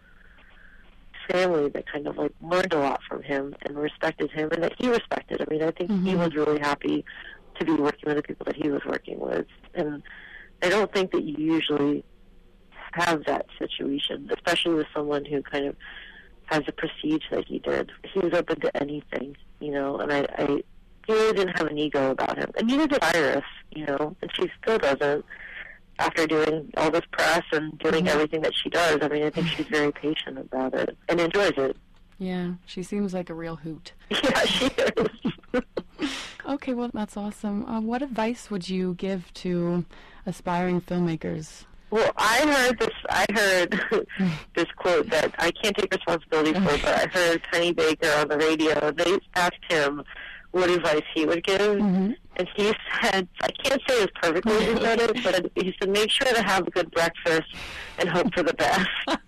[1.29, 4.75] family that kind of like learned a lot from him and respected him and that
[4.79, 5.41] he respected.
[5.41, 6.19] I mean, I think he Mhm.
[6.19, 7.05] was really happy
[7.59, 9.47] to be working with the people that he was working with.
[9.75, 10.03] And
[10.63, 12.05] I don't think that you usually
[12.93, 15.77] have that situation, especially with someone who kind of
[16.47, 17.93] has the prestige that he did.
[18.13, 20.63] He was open to anything, you know, and I, I
[21.07, 22.51] he really didn't have an ego about him.
[22.57, 23.45] And neither did Iris,
[23.75, 25.25] you know, and she still doesn't
[25.99, 28.09] after doing all this press and doing mm-hmm.
[28.09, 28.99] everything that she does.
[29.03, 31.77] I mean, I think she's very patient about it and enjoys it.
[32.19, 33.93] Yeah, she seems like a real hoot.
[34.11, 35.63] Yeah, she is.
[36.51, 37.65] Okay, well, that's awesome.
[37.65, 39.85] Uh, what advice would you give to
[40.27, 41.65] aspiring filmmakers?
[41.93, 42.95] Well, I heard this.
[43.09, 44.07] I heard
[44.57, 48.37] this quote that I can't take responsibility for, but I heard Kenny Baker on the
[48.37, 48.91] radio.
[48.91, 50.03] They asked him
[50.51, 55.01] what advice he would give, and he said, "I can't say it perfectly he said
[55.01, 57.55] it, but he said, make sure to have a good breakfast
[57.99, 59.19] and hope for the best." and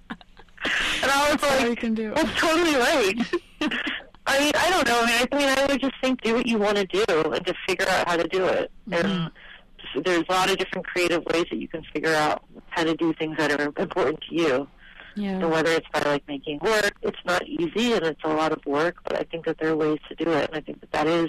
[1.05, 1.81] I was like,
[2.17, 3.17] "That's totally right."
[4.27, 5.01] I mean, I don't know.
[5.03, 7.45] I mean, I mean, I would just think do what you want to do and
[7.47, 8.71] to figure out how to do it.
[8.89, 9.07] Mm-hmm.
[9.07, 9.31] And
[9.79, 12.95] just- there's a lot of different creative ways that you can figure out how to
[12.95, 14.69] do things that are important to you.
[15.15, 15.33] Yeah.
[15.33, 18.65] And whether it's by like making work, it's not easy and it's a lot of
[18.65, 20.49] work, but I think that there are ways to do it.
[20.49, 21.29] And I think that that is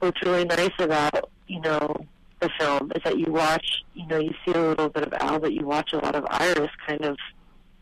[0.00, 2.04] what's really nice about, you know,
[2.40, 5.38] the film is that you watch, you know, you see a little bit of Al,
[5.38, 7.16] but you watch a lot of Iris kind of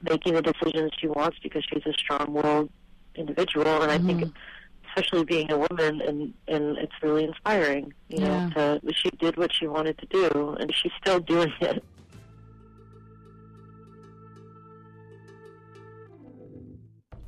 [0.03, 2.71] making the decisions she wants because she's a strong-willed
[3.19, 3.83] individual.
[3.83, 4.89] And I think, mm-hmm.
[4.89, 9.53] especially being a woman, and and it's really inspiring, you know, to she did what
[9.53, 11.83] she wanted to do, and she's still doing it.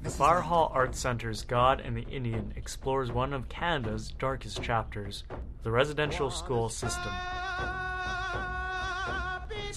[0.02, 5.24] The Fire Hall Art Center's God and the Indian explores one of Canada's darkest chapters,
[5.62, 7.12] the residential school system.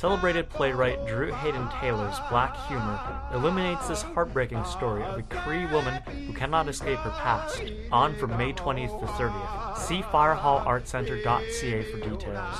[0.03, 2.99] Celebrated playwright Drew Hayden Taylor's black humor
[3.33, 5.93] illuminates this heartbreaking story of a Cree woman
[6.27, 7.63] who cannot escape her past.
[7.89, 9.77] On from May 20th to 30th.
[9.77, 12.57] See firehallartcenter.ca for details.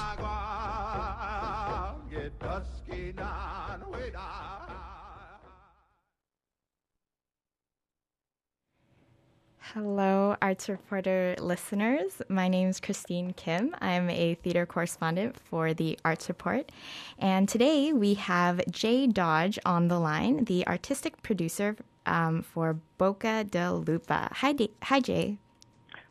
[9.74, 12.21] Hello, Arts Reporter listeners.
[12.30, 13.76] My name is Christine Kim.
[13.82, 16.71] I'm a theater correspondent for the Arts Report.
[17.17, 23.45] And today we have Jay Dodge on the line, the artistic producer um, for Boca
[23.45, 24.28] del Lupo.
[24.32, 25.39] Hi, D- Hi, Jay.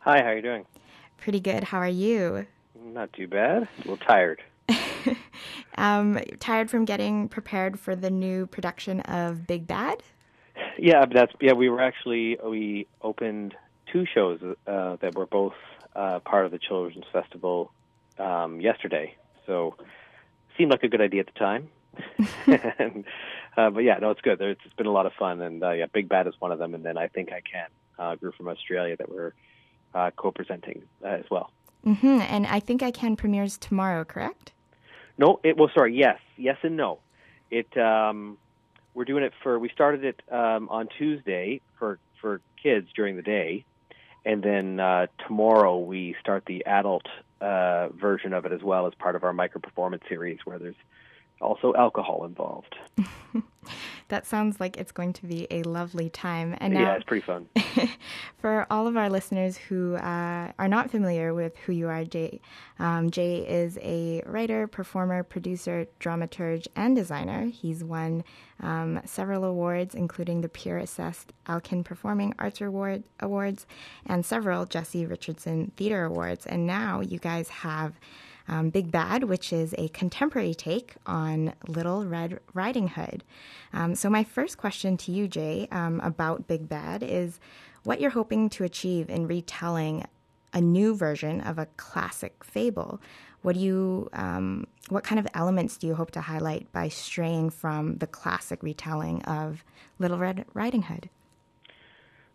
[0.00, 0.66] Hi, how are you doing?
[1.16, 1.62] Pretty good.
[1.62, 2.48] How are you?
[2.84, 3.62] Not too bad.
[3.62, 4.42] A little tired.
[5.78, 10.02] Um, tired from getting prepared for the new production of Big Bad?
[10.78, 11.52] Yeah, that's yeah.
[11.52, 13.54] We were actually we opened
[13.92, 15.54] two shows uh, that were both
[15.94, 17.72] uh, part of the Children's Festival
[18.18, 19.14] um, yesterday.
[19.46, 19.76] So
[20.56, 21.68] seemed like a good idea at the time.
[22.78, 23.04] and,
[23.56, 24.38] uh, but yeah, no, it's good.
[24.38, 26.58] There's, it's been a lot of fun, and uh, yeah, Big Bad is one of
[26.58, 29.32] them, and then I think I can uh, group from Australia that we're
[29.94, 31.50] uh, co-presenting uh, as well.
[31.84, 34.52] hmm And I think I can premieres tomorrow, correct?
[35.18, 36.98] No, it well, sorry, yes, yes, and no.
[37.50, 38.38] It um,
[38.94, 43.22] we're doing it for we started it um, on Tuesday for for kids during the
[43.22, 43.64] day,
[44.24, 47.06] and then uh, tomorrow we start the adult
[47.40, 50.76] uh, version of it as well as part of our micro performance series where there's
[51.42, 52.76] also alcohol involved.
[54.08, 56.54] That sounds like it's going to be a lovely time.
[56.58, 57.48] And now, yeah, it's pretty fun.
[58.36, 62.40] for all of our listeners who uh, are not familiar with who you are, Jay,
[62.78, 67.46] um, Jay is a writer, performer, producer, dramaturge, and designer.
[67.46, 68.22] He's won
[68.60, 73.66] um, several awards, including the Peer Assessed Alcan Performing Arts Award Awards
[74.04, 76.44] and several Jessie Richardson Theater Awards.
[76.44, 77.94] And now you guys have
[78.48, 83.24] um, Big Bad, which is a contemporary take on Little Red Riding Hood.
[83.72, 87.40] Um, so, my first question to you, Jay, um, about Big Bad is
[87.84, 90.04] what you're hoping to achieve in retelling
[90.52, 93.00] a new version of a classic fable.
[93.42, 97.50] What do you, um, what kind of elements do you hope to highlight by straying
[97.50, 99.64] from the classic retelling of
[99.98, 101.08] Little Red Riding Hood?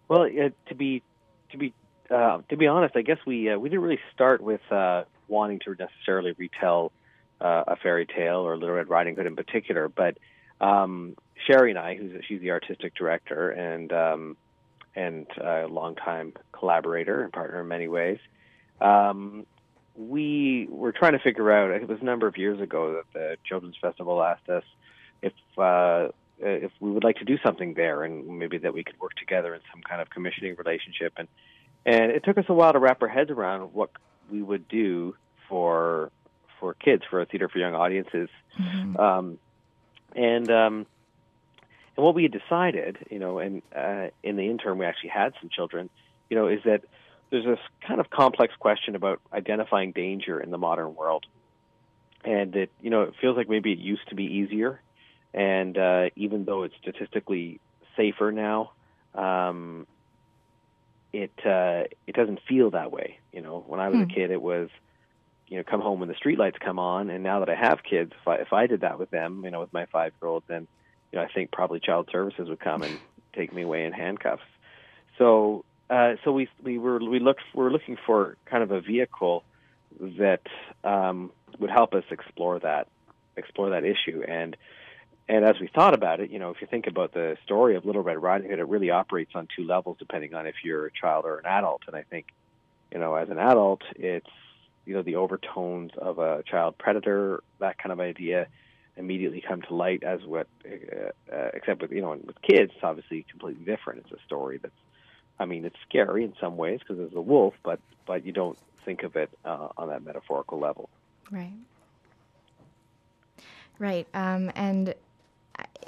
[0.08, 1.04] Well, uh, to be
[1.52, 1.74] to be
[2.10, 5.60] uh, to be honest, I guess we uh, we didn't really start with uh, wanting
[5.66, 6.92] to necessarily retell
[7.40, 10.18] uh, a fairy tale or Little Red Riding Hood in particular, but
[10.60, 11.16] um,
[11.46, 14.38] Sherry and I, who's she's the artistic director and um,
[14.96, 18.18] and a longtime collaborator and partner in many ways.
[18.82, 19.46] Um,
[19.96, 21.72] we were trying to figure out.
[21.72, 24.64] It was a number of years ago that the Children's Festival asked us
[25.22, 26.10] if uh,
[26.40, 29.54] if we would like to do something there, and maybe that we could work together
[29.54, 31.14] in some kind of commissioning relationship.
[31.18, 31.28] And
[31.86, 33.92] and it took us a while to wrap our heads around what
[34.30, 35.16] we would do
[35.50, 36.12] for
[36.60, 38.30] for kids for a theater for young audiences.
[38.60, 38.98] Mm-hmm.
[38.98, 39.40] Um,
[40.16, 40.86] and um,
[41.96, 45.34] and what we had decided, you know, and uh, in the interim, we actually had
[45.42, 45.90] some children,
[46.30, 46.84] you know, is that
[47.30, 51.26] there's this kind of complex question about identifying danger in the modern world,
[52.24, 54.82] and it, you know, it feels like maybe it used to be easier,
[55.34, 57.60] and uh, even though it's statistically
[57.96, 58.72] safer now,
[59.14, 59.88] um,
[61.14, 63.20] it uh, it doesn't feel that way.
[63.32, 64.02] You know, when I was Hmm.
[64.02, 64.70] a kid, it was
[65.48, 68.12] you know come home when the streetlights come on, and now that I have kids,
[68.20, 70.44] if I if I did that with them, you know, with my five year old,
[70.48, 70.68] then
[71.12, 73.00] you know I think probably child services would come and
[73.36, 74.42] take me away in handcuffs.
[75.18, 78.82] So uh, so we we were we looked we were looking for kind of a
[78.82, 79.46] vehicle
[80.00, 80.42] that
[80.84, 82.88] um, would help us explore that
[83.38, 84.58] explore that issue and
[85.30, 87.86] and as we thought about it, you know, if you think about the story of
[87.86, 90.92] Little Red Riding Hood, it really operates on two levels depending on if you're a
[90.92, 91.82] child or an adult.
[91.88, 92.28] And I think,
[92.92, 94.30] you know, as an adult, it's
[94.86, 98.48] you know the overtones of a child predator, that kind of idea,
[98.96, 102.84] immediately come to light as what, uh, uh, except with you know, with kids, it's
[102.84, 104.06] obviously completely different.
[104.06, 104.74] It's a story that's,
[105.40, 108.58] I mean, it's scary in some ways because there's a wolf, but but you don't
[108.86, 110.90] think of it uh, on that metaphorical level.
[111.30, 111.52] Right.
[113.78, 114.08] Right.
[114.14, 114.96] Um, and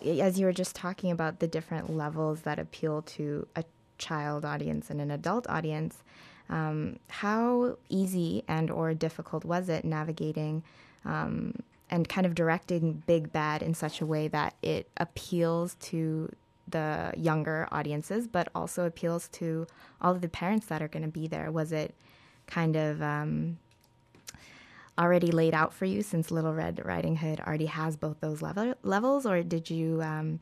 [0.03, 3.63] as you were just talking about the different levels that appeal to a
[3.97, 6.03] child audience and an adult audience,
[6.49, 10.63] um, how easy and or difficult was it navigating
[11.05, 11.53] um,
[11.89, 16.32] and kind of directing Big Bad in such a way that it appeals to
[16.67, 19.67] the younger audiences, but also appeals to
[20.01, 21.51] all of the parents that are going to be there?
[21.51, 21.95] Was it
[22.47, 23.57] kind of um,
[25.00, 28.76] already laid out for you since Little Red Riding Hood already has both those level,
[28.84, 30.39] levels, or did you um,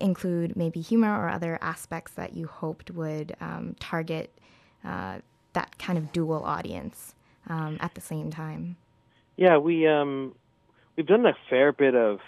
[0.00, 4.36] include maybe humor or other aspects that you hoped would um, target
[4.84, 5.18] uh,
[5.52, 7.14] that kind of dual audience
[7.48, 8.76] um, at the same time?
[9.36, 10.34] Yeah, we um,
[10.96, 12.18] we've done a fair bit of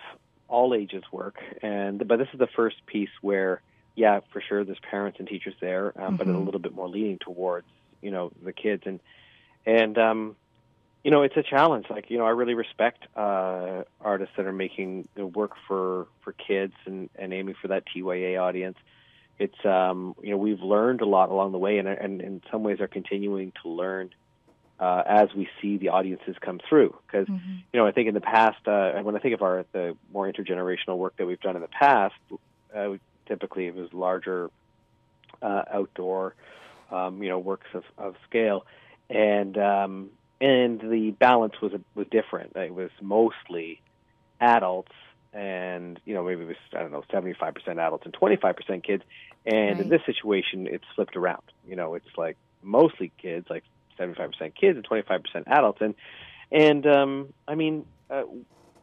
[0.48, 3.60] all ages work, and but this is the first piece where,
[3.96, 7.18] yeah, for sure, there's parents and teachers there, um, but a little bit more leaning
[7.18, 7.66] towards
[8.00, 9.00] you know the kids, and
[9.66, 10.36] and um,
[11.04, 11.86] you know it's a challenge.
[11.90, 16.74] Like you know, I really respect uh, artists that are making work for for kids
[16.86, 18.78] and and aiming for that TYA audience.
[19.38, 22.62] It's um, you know we've learned a lot along the way, and and in some
[22.62, 24.10] ways are continuing to learn
[24.78, 26.96] uh, as we see the audiences come through.
[27.06, 29.96] Because you know, I think in the past, uh, when I think of our the
[30.12, 32.14] more intergenerational work that we've done in the past,
[32.76, 32.90] uh,
[33.26, 34.50] typically it was larger
[35.40, 36.34] uh, outdoor,
[36.90, 38.66] um, you know, works of, of scale,
[39.08, 40.10] and um,
[40.42, 42.56] and the balance was was different.
[42.56, 43.80] It was mostly
[44.40, 44.92] adults,
[45.32, 48.36] and you know, maybe it was I don't know, seventy five percent adults and twenty
[48.36, 49.04] five percent kids.
[49.46, 51.42] And in this situation, it's flipped around.
[51.66, 53.62] You know, it's like mostly kids, like
[53.96, 55.94] seventy five percent kids and twenty five percent adults, and
[56.50, 58.24] and um, I mean, uh,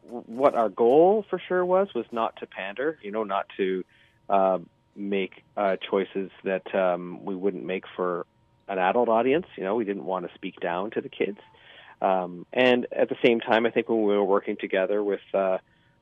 [0.08, 2.98] what our goal for sure was was not to pander.
[3.02, 3.84] You know, not to
[4.30, 4.60] uh,
[4.96, 8.26] make uh, choices that um, we wouldn't make for
[8.70, 9.48] an adult audience.
[9.58, 11.40] You know, we didn't want to speak down to the kids.
[12.02, 15.58] Um, and at the same time, I think when we were working together with uh,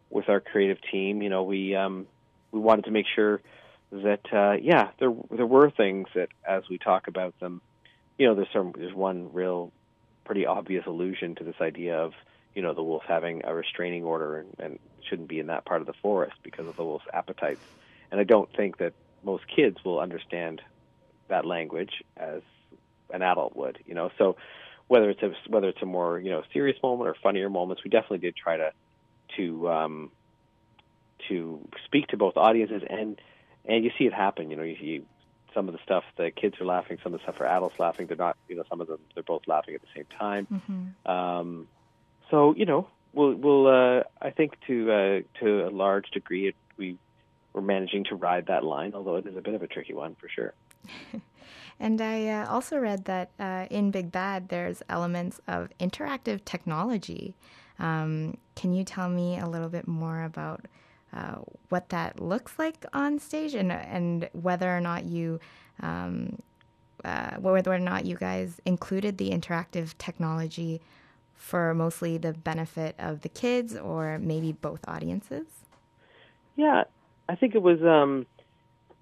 [0.09, 2.07] with our creative team, you know, we um,
[2.51, 3.41] we wanted to make sure
[3.91, 7.61] that uh, yeah, there there were things that as we talk about them,
[8.17, 9.71] you know, there's some there's one real
[10.25, 12.13] pretty obvious allusion to this idea of
[12.53, 14.79] you know the wolf having a restraining order and, and
[15.09, 17.61] shouldn't be in that part of the forest because of the wolf's appetites.
[18.11, 18.93] And I don't think that
[19.23, 20.61] most kids will understand
[21.29, 22.41] that language as
[23.11, 23.79] an adult would.
[23.85, 24.35] You know, so
[24.87, 27.89] whether it's a whether it's a more you know serious moment or funnier moments, we
[27.89, 28.71] definitely did try to
[29.35, 30.11] to um,
[31.27, 33.19] to speak to both audiences and
[33.65, 34.49] and you see it happen.
[34.49, 35.05] You know, you, you
[35.53, 38.07] some of the stuff the kids are laughing, some of the stuff for adults laughing.
[38.07, 40.47] They're not, you know, some of them they're both laughing at the same time.
[40.51, 41.11] Mm-hmm.
[41.11, 41.67] Um,
[42.29, 46.55] so you know, we'll we'll uh, I think to uh, to a large degree it,
[46.77, 46.97] we
[47.53, 50.15] we're managing to ride that line, although it is a bit of a tricky one
[50.15, 50.53] for sure.
[51.79, 57.35] And I uh, also read that uh, in Big Bad, there's elements of interactive technology.
[57.79, 60.65] Um, can you tell me a little bit more about
[61.13, 61.35] uh,
[61.69, 65.39] what that looks like on stage and and whether or not you
[65.81, 66.37] um,
[67.05, 70.81] uh, whether or not you guys included the interactive technology
[71.35, 75.45] for mostly the benefit of the kids or maybe both audiences?
[76.55, 76.85] Yeah,
[77.29, 77.81] I think it was.
[77.83, 78.25] Um,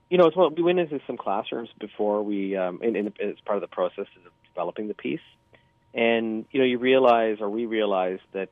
[0.10, 3.40] you know, it's well, we went into some classrooms before we, um, in, in, as
[3.45, 5.19] part of the process of developing the piece,
[5.94, 8.49] and you know, you realize, or we realized that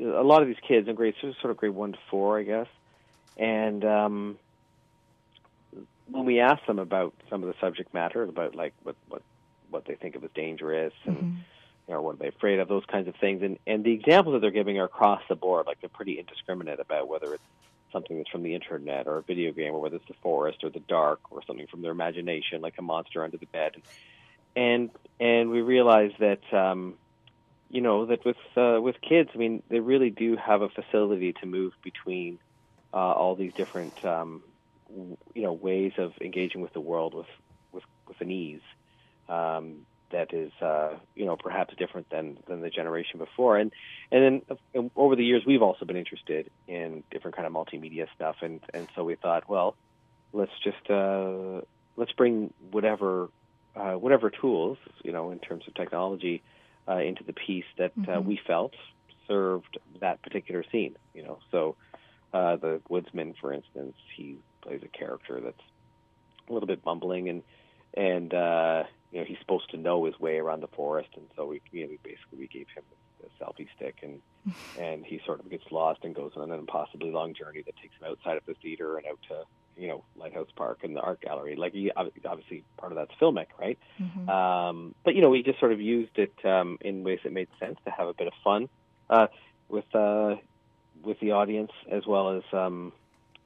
[0.00, 2.68] a lot of these kids in grades sort of grade one to four, I guess,
[3.36, 4.38] and um,
[6.10, 9.22] when we asked them about some of the subject matter, about like what what
[9.70, 11.36] what they think of as dangerous and Mm-hmm.
[11.88, 14.34] you know what are they afraid of, those kinds of things, and and the examples
[14.34, 17.42] that they're giving are across the board, like they're pretty indiscriminate about whether it's
[17.92, 20.70] something that's from the internet or a video game, or whether it's the forest or
[20.70, 23.72] the dark or something from their imagination, like a monster under the bed,
[24.56, 24.90] and
[25.20, 26.42] and we realize that.
[26.52, 26.96] um
[27.68, 31.32] you know that with uh, with kids, I mean, they really do have a facility
[31.40, 32.38] to move between
[32.92, 34.42] uh, all these different um,
[35.34, 37.26] you know ways of engaging with the world with
[37.72, 38.62] with with an ease
[39.28, 43.56] um, that is uh, you know perhaps different than than the generation before.
[43.58, 43.72] And
[44.10, 48.06] and then uh, over the years, we've also been interested in different kind of multimedia
[48.14, 49.76] stuff, and and so we thought, well,
[50.32, 51.60] let's just uh,
[51.96, 53.28] let's bring whatever
[53.76, 56.42] uh, whatever tools you know in terms of technology
[56.88, 58.24] uh, into the piece that uh, Mhm.
[58.24, 58.74] we felt
[59.26, 60.96] served that particular scene.
[61.14, 61.76] You know, so
[62.32, 65.62] uh, the woodsman, for instance, he plays a character that's
[66.48, 67.42] a little bit bumbling and
[67.94, 71.46] and uh, you know he's supposed to know his way around the forest, and so
[71.46, 72.84] we you know, we basically we gave him
[73.24, 74.20] a selfie stick and
[74.78, 77.94] and he sort of gets lost and goes on an impossibly long journey that takes
[78.00, 79.44] him outside of the theater and out to
[79.80, 81.56] you know Lighthouse Park and the art gallery.
[81.56, 83.78] Like he, obviously part of that's filmic, right?
[84.28, 87.48] Um, but you know, we just sort of used it um, in ways that made
[87.58, 88.68] sense to have a bit of fun
[89.08, 89.26] uh,
[89.68, 90.36] with uh,
[91.02, 92.92] with the audience, as well as um,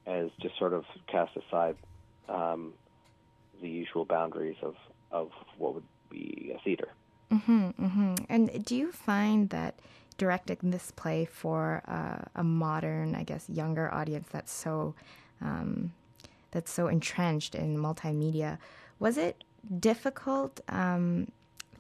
[0.06, 1.76] as just sort of cast aside
[2.28, 2.72] um,
[3.64, 4.76] the usual boundaries of
[5.10, 6.88] of what would be a theater.
[7.32, 8.14] Mm-hmm, mm-hmm.
[8.28, 9.72] And do you find that
[10.18, 14.94] directing this play for uh, a modern, I guess, younger audience that's so
[15.40, 15.92] um,
[16.52, 18.58] that's so entrenched in multimedia,
[19.00, 19.42] was it
[19.80, 21.28] difficult um,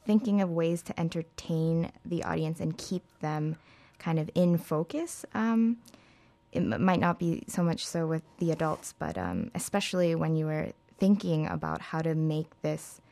[0.04, 3.56] thinking of ways to entertain the audience and keep them
[3.98, 5.24] kind of in focus?
[5.34, 5.78] Um,
[6.50, 10.46] it might not be so much so with the adults, but um, especially when you
[10.46, 10.68] were
[11.04, 13.02] thinking about how to make this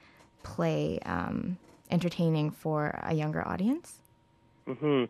[0.42, 1.58] play um,
[1.90, 3.98] entertaining for a younger audience.
[4.66, 5.04] hmm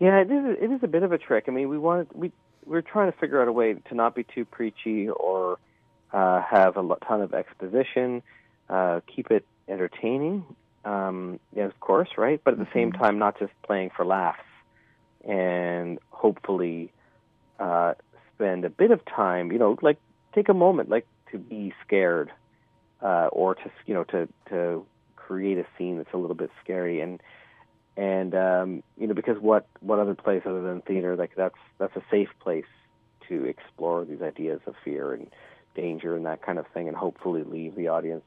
[0.00, 0.56] Yeah, it is.
[0.60, 1.44] It is a bit of a trick.
[1.46, 2.32] I mean, we wanted we
[2.66, 5.58] we're trying to figure out a way to not be too preachy or
[6.12, 8.22] uh, have a ton of exposition.
[8.68, 10.44] Uh, keep it entertaining,
[10.84, 12.40] um, yes, of course, right?
[12.42, 14.48] But at the same time, not just playing for laughs,
[15.24, 16.90] and hopefully
[17.60, 17.94] uh,
[18.34, 19.52] spend a bit of time.
[19.52, 19.98] You know, like
[20.34, 22.32] take a moment, like to be scared,
[23.02, 24.86] uh, or to you know to to
[25.16, 27.00] create a scene that's a little bit scary.
[27.00, 27.20] And
[27.96, 31.94] and um, you know because what what other place other than theater like that's that's
[31.96, 32.64] a safe place
[33.28, 35.30] to explore these ideas of fear and
[35.74, 38.24] danger and that kind of thing and hopefully leave the audience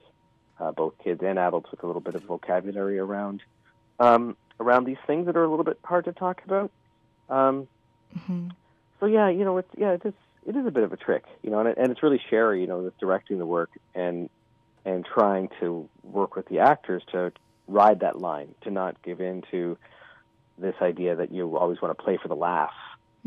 [0.60, 3.42] uh, both kids and adults with a little bit of vocabulary around
[4.00, 6.72] um, around these things that are a little bit hard to talk about.
[7.30, 7.68] Um,
[9.00, 10.14] so yeah you know it's yeah it is
[10.48, 12.61] it is a bit of a trick you know and, it, and it's really Sherry
[12.61, 14.30] you know that's directing the work and
[14.86, 17.34] and trying to work with the actors to
[17.68, 19.78] ride that line, to not give in to
[20.57, 22.74] this idea that you always want to play for the laugh,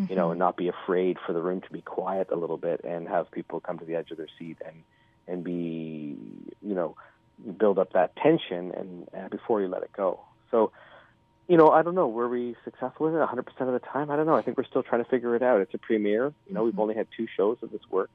[0.08, 0.30] you know, Mhm.
[0.30, 3.30] and not be afraid for the room to be quiet a little bit and have
[3.30, 4.82] people come to the edge of their seat and
[5.28, 6.16] and be,
[6.62, 6.96] you know,
[7.58, 10.18] build up that tension and, and before you let it go.
[10.50, 10.72] So,
[11.50, 12.06] you know, I don't know.
[12.06, 14.08] Were we successful with it 100% of the time?
[14.08, 14.36] I don't know.
[14.36, 15.60] I think we're still trying to figure it out.
[15.60, 16.32] It's a premiere.
[16.46, 18.08] You know, we've only had two shows of this work,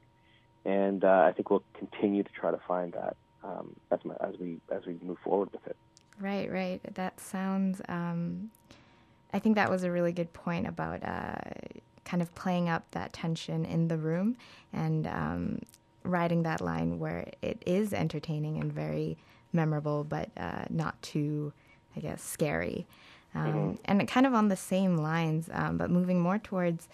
[0.64, 4.36] and uh, I think we'll continue to try to find that um, as, my, as
[4.40, 5.76] we as we move forward with it.
[6.18, 6.80] Right, right.
[6.96, 7.82] That sounds.
[7.90, 8.52] Um,
[9.34, 11.36] I think that was a really good point about uh,
[12.06, 14.38] kind of playing up that tension in the room
[14.72, 15.60] and um,
[16.04, 19.18] riding that line where it is entertaining and very
[19.52, 21.52] memorable, but uh, not too,
[21.98, 22.88] I guess, scary.
[23.36, 23.78] Um, Mhm.
[23.86, 26.88] And kind of on the same lines, um, but moving more towards.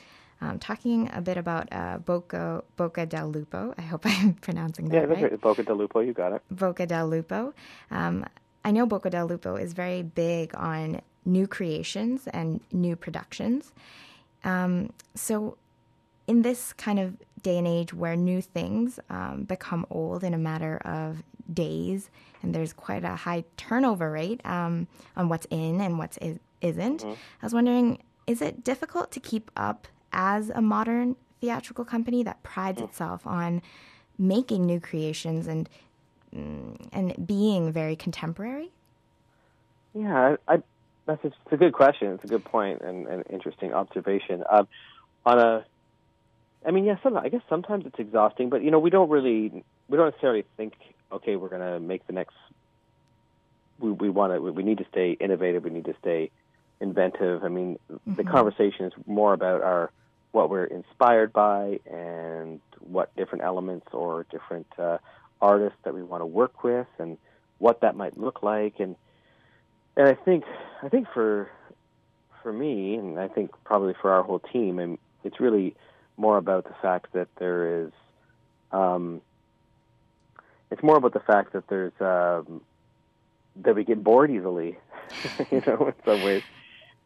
[0.44, 3.76] Um, talking a bit about uh, Boca, Boca del Lupo.
[3.78, 5.32] I hope I'm pronouncing that Yeah, that's right.
[5.34, 5.42] right.
[5.42, 6.42] Boca del Lupo, you got it.
[6.50, 7.54] Boca del Lupo.
[7.92, 8.26] Um,
[8.66, 13.72] I know Boca del Lupo is very big on new creations and new productions.
[14.44, 15.58] Um, so,
[16.32, 20.38] in this kind of day and age where new things um, become old in a
[20.38, 21.22] matter of
[21.54, 22.10] days,
[22.42, 24.88] and there's quite a high turnover rate um,
[25.18, 27.18] on what's in and what's is- isn't, Mhm.
[27.42, 32.42] I was wondering is it difficult to keep up as a modern theatrical company that
[32.44, 33.62] prides itself on
[34.18, 35.68] making new creations and
[36.34, 38.72] mm, and being very contemporary?
[39.94, 40.64] Yeah, I, I
[41.08, 42.14] that's a, it's a good question.
[42.14, 44.44] It's a good point and an interesting observation.
[44.50, 44.68] Um,
[45.26, 45.66] on a,
[46.66, 49.64] I mean, yeah, some, I guess sometimes it's exhausting, but you know, we don't really,
[49.90, 50.74] we don't necessarily think,
[51.12, 52.36] okay, we're going to make the next.
[53.80, 55.64] We we want to, we need to stay innovative.
[55.64, 56.30] We need to stay
[56.80, 57.44] inventive.
[57.44, 58.32] I mean, the Mhm.
[58.32, 59.92] conversation is more about our
[60.32, 64.98] what we're inspired by and what different elements or different uh,
[65.42, 67.18] artists that we want to work with and
[67.58, 68.96] what that might look like and
[69.98, 70.46] and I think
[70.82, 71.50] I think for
[72.42, 75.76] for me and I think probably for our whole team and it's really
[76.22, 77.92] more about the fact that there is
[78.72, 79.22] um,
[80.72, 82.62] it's more about the fact that there's um,
[83.58, 84.78] that we get bored easily
[85.52, 86.44] you know in some ways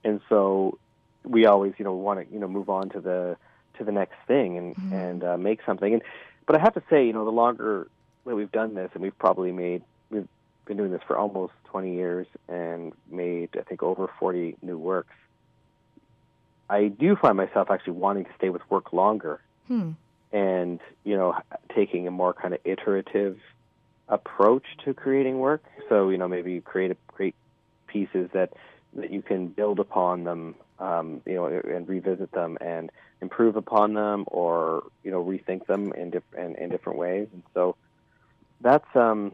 [0.04, 0.78] and so
[1.24, 3.38] we always you know want to you know move on to the
[3.78, 4.92] to the next thing and Mhm.
[4.92, 6.04] and uh, make something and
[6.48, 7.88] but I have to say you know the longer
[8.26, 10.28] that we've done this and we've probably made we've
[10.68, 15.16] been doing this for almost 20 years and made I think over 40 new works
[16.70, 19.92] I do find myself actually wanting to stay with work longer Hmm.
[20.32, 21.36] and you know
[21.74, 23.40] taking a more kind of iterative
[24.08, 25.64] approach to creating work.
[25.90, 27.36] So you know maybe you create a, create
[27.88, 28.54] pieces that
[28.94, 33.94] that you can build upon them um, you know and revisit them and improve upon
[33.94, 37.28] them or you know rethink them in different in different ways.
[37.34, 37.76] And so
[38.62, 39.34] that's um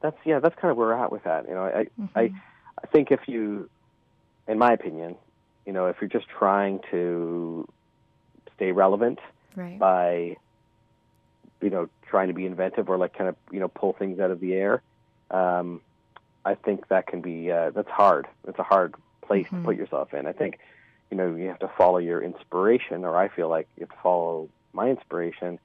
[0.00, 1.48] that's yeah that's kind of where we're at with that.
[1.48, 2.32] You know I I
[2.82, 3.70] I think if you
[4.46, 5.16] in my opinion
[5.66, 7.66] you know if you're just trying to
[8.56, 9.18] stay relevant
[9.56, 9.78] Right.
[9.78, 10.36] by
[11.60, 14.30] you know trying to be inventive or like kind of you know pull things out
[14.30, 14.82] of the air
[15.30, 15.80] um
[16.44, 19.58] i think that can be uh, that's hard it's a hard place Mhm.
[19.60, 20.58] to put yourself in i think
[21.10, 24.02] you know you have to follow your inspiration or i feel like you have to
[24.02, 25.58] follow my inspiration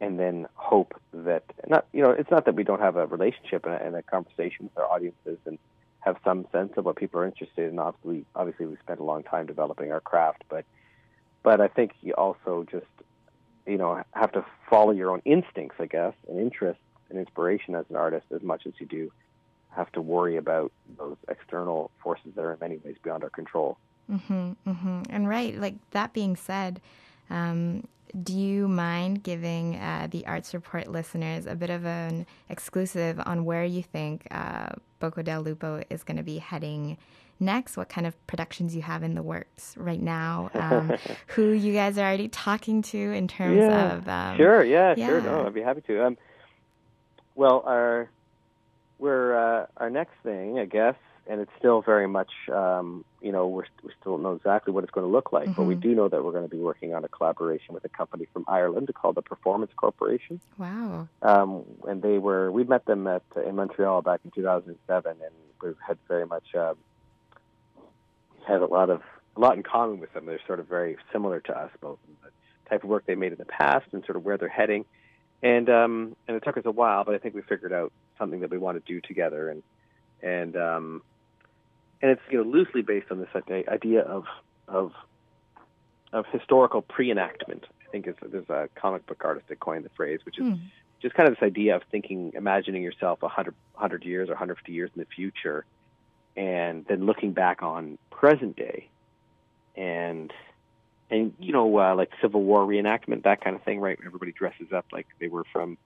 [0.00, 3.64] and then hope that not you know it's not that we don't have a relationship
[3.64, 5.58] and a, and a conversation with our audiences and
[6.00, 9.22] have some sense of what people are interested in obviously obviously we spent a long
[9.22, 10.64] time developing our craft but
[11.42, 12.86] but I think you also just
[13.66, 17.86] you know have to follow your own instincts, I guess, and interests and inspiration as
[17.90, 19.12] an artist as much as you do
[19.70, 23.78] have to worry about those external forces that are in many ways beyond our control.
[24.10, 25.02] Mm-hmm, mm-hmm.
[25.08, 26.80] And right, like that being said,
[27.30, 27.86] um,
[28.22, 33.44] do you mind giving uh, the Arts Report listeners a bit of an exclusive on
[33.44, 36.98] where you think uh, Boca del Lupo is going to be heading
[37.38, 37.76] next?
[37.76, 40.50] What kind of productions you have in the works right now?
[40.54, 40.96] Um,
[41.28, 43.92] who you guys are already talking to in terms yeah.
[43.92, 45.24] of um, sure, yeah, sure, yeah.
[45.24, 46.06] no, I'd be happy to.
[46.06, 46.18] Um,
[47.36, 48.10] well, our
[48.98, 50.96] we're uh, our next thing, I guess,
[51.26, 54.82] and it's still very much, um, you know, we're, we still don't know exactly what
[54.84, 55.80] it's going to look like, but we Mhm.
[55.82, 58.44] do know that we're going to be working on a collaboration with a company from
[58.48, 60.40] Ireland called the Performance Corporation.
[60.58, 61.08] Wow.
[61.22, 65.74] um, and they were we met them at in Montreal back in 2007, and we
[65.86, 66.76] had very much um,
[68.46, 69.02] had a lot of
[69.36, 70.26] a lot in common with them.
[70.26, 72.30] They're sort of very similar to us, both in the
[72.68, 74.84] type of work they made in the past and sort of where they're heading.
[75.42, 78.40] And um, and it took us a while, but I think we figured out something
[78.40, 79.62] that we want to do together, and
[80.22, 81.02] and um,
[82.02, 83.28] and it's you know loosely based on this
[83.68, 84.24] idea of
[84.68, 84.92] of
[86.12, 87.64] of historical pre-enactment.
[87.86, 90.54] I think is there's a comic book artist that coined the phrase, which is Hmm.
[91.00, 94.72] just kind of this idea of thinking, imagining yourself a hundred hundred years or 150
[94.72, 95.64] years in the future,
[96.36, 98.88] and then looking back on present day,
[99.76, 100.32] and
[101.10, 103.98] and you know uh, like Civil War reenactment, that kind of thing, right?
[104.04, 105.76] Everybody dresses up like they were from,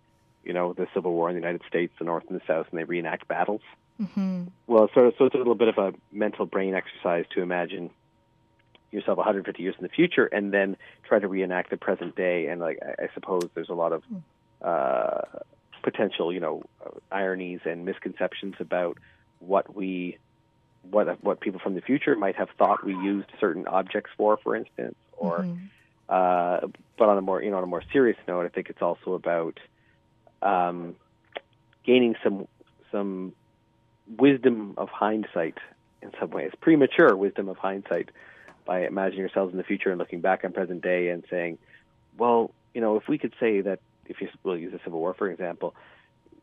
[0.45, 2.79] you know, the Civil War in the United States, the North and the South, and
[2.79, 3.63] they reenact battles.
[4.01, 4.45] Mm-hmm.
[4.67, 7.91] Well, so so it's a little bit of a mental brain exercise to imagine
[8.91, 10.77] yourself 150 years in the future and then
[11.07, 12.47] try to reenact the present day.
[12.47, 14.03] And like I, I suppose there's a lot of
[14.63, 15.21] uh,
[15.83, 16.63] potential, you know,
[17.13, 18.99] ironies and misconceptions about
[19.41, 20.19] what we
[20.91, 24.57] what what people from the future might have thought we used certain objects for, for
[24.57, 25.65] instance, or Mm-hmm.
[26.09, 26.69] uh,
[26.99, 29.15] but on a more you know on a more serious note, I think it's also
[29.15, 29.59] about
[30.43, 30.97] um,
[31.85, 32.47] gaining some
[32.93, 33.33] some
[34.09, 35.59] wisdom of hindsight
[36.03, 38.11] in some ways, premature wisdom of hindsight
[38.67, 41.59] by imagining yourselves in the future and looking back on present day and saying,
[42.17, 45.15] well, you know, if we could say that if you will use the Civil War
[45.15, 45.75] for example,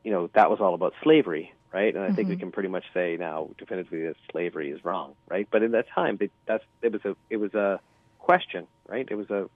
[0.04, 1.96] you know, that was all about slavery, right?
[1.96, 2.40] And I think we Mhm.
[2.40, 5.48] can pretty much say now definitively that slavery is wrong, right?
[5.52, 7.80] But in that time, it, that's it was a it was a
[8.20, 9.08] question, right?
[9.10, 9.50] It was a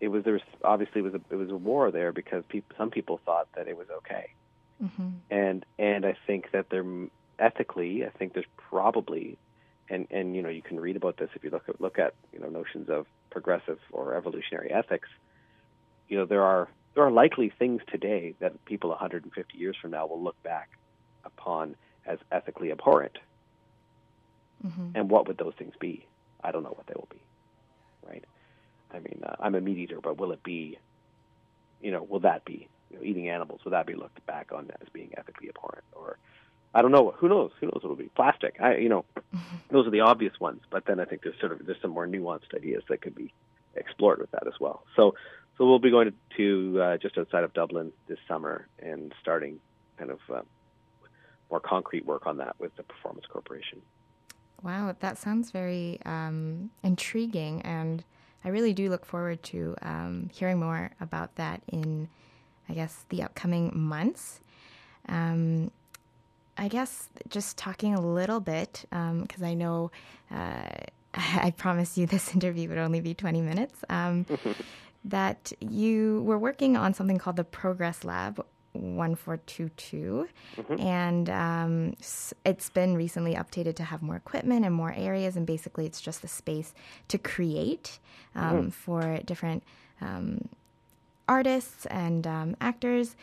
[0.00, 2.74] it was there was obviously it was a it was a war there because people
[2.78, 4.28] some people thought that it was okay,
[4.82, 5.08] Mm-hmm.
[5.30, 6.84] and and I think that there
[7.38, 9.38] ethically, I think there's probably
[9.90, 12.14] and and you know you can read about this if you look at look at
[12.32, 15.08] you know notions of progressive or evolutionary ethics.
[16.08, 20.06] You know there are there are likely things today that people 150 years from now
[20.06, 20.70] will look back
[21.24, 23.18] upon as ethically abhorrent.
[24.66, 24.88] Mm-hmm.
[24.94, 26.06] And what would those things be?
[26.42, 27.20] I don't know what they will be.
[28.06, 28.24] Right?
[28.92, 30.78] I mean, uh, I'm a meat eater, but will it be?
[31.80, 33.60] You know, will that be you know, eating animals?
[33.64, 35.84] Will that be looked back on as being ethically abhorrent?
[35.92, 36.18] Or
[36.74, 37.14] I don't know.
[37.18, 37.50] Who knows?
[37.60, 38.10] Who knows what it'll be?
[38.14, 38.56] Plastic.
[38.60, 39.04] I, you know,
[39.70, 40.60] those are the obvious ones.
[40.70, 43.32] But then I think there's sort of there's some more nuanced ideas that could be
[43.74, 44.84] explored with that as well.
[44.96, 45.14] So,
[45.56, 49.58] so we'll be going to, to uh, just outside of Dublin this summer and starting
[49.98, 50.42] kind of uh,
[51.50, 53.80] more concrete work on that with the Performance Corporation.
[54.62, 58.04] Wow, that sounds very um, intriguing, and
[58.44, 62.08] I really do look forward to um, hearing more about that in,
[62.68, 64.40] I guess, the upcoming months.
[65.08, 65.70] Um,
[66.58, 69.90] I guess just talking a little bit, because I know
[70.30, 70.68] uh,
[71.14, 74.26] I promised you this interview would only be 20 minutes, um,
[75.04, 80.28] that you were working on something called the Progress Lab 1422.
[80.56, 80.80] Mhm.
[80.80, 81.94] And um,
[82.44, 85.36] it's been recently updated to have more equipment and more areas.
[85.36, 86.74] And basically, it's just the space
[87.08, 87.98] to create
[88.34, 88.72] um, Mhm.
[88.72, 89.62] for different
[90.00, 90.48] um,
[91.28, 93.16] artists and um, actors.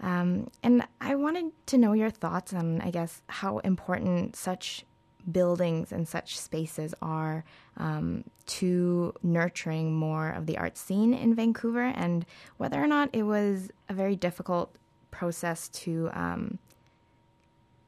[0.00, 4.84] Um, and I wanted to know your thoughts on, I guess, how important such
[5.30, 7.44] buildings and such spaces are
[7.76, 12.24] um, to nurturing more of the art scene in Vancouver, and
[12.56, 14.74] whether or not it was a very difficult
[15.10, 16.58] process to um,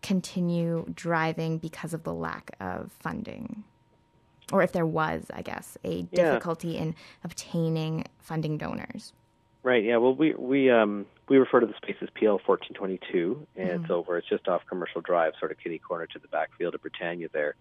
[0.02, 3.64] continue driving because of the lack of funding.
[4.52, 6.24] Or if there was, I guess, a Yeah.
[6.24, 6.94] difficulty in
[7.24, 9.12] obtaining funding donors.
[9.62, 9.84] Right.
[9.84, 9.98] Yeah.
[9.98, 13.70] Well, we we um we refer to the space as PL fourteen twenty two, and
[13.70, 13.82] Mhm.
[13.82, 14.18] it's over.
[14.18, 17.54] It's just off Commercial Drive, sort of kitty corner to the backfield of Britannia there,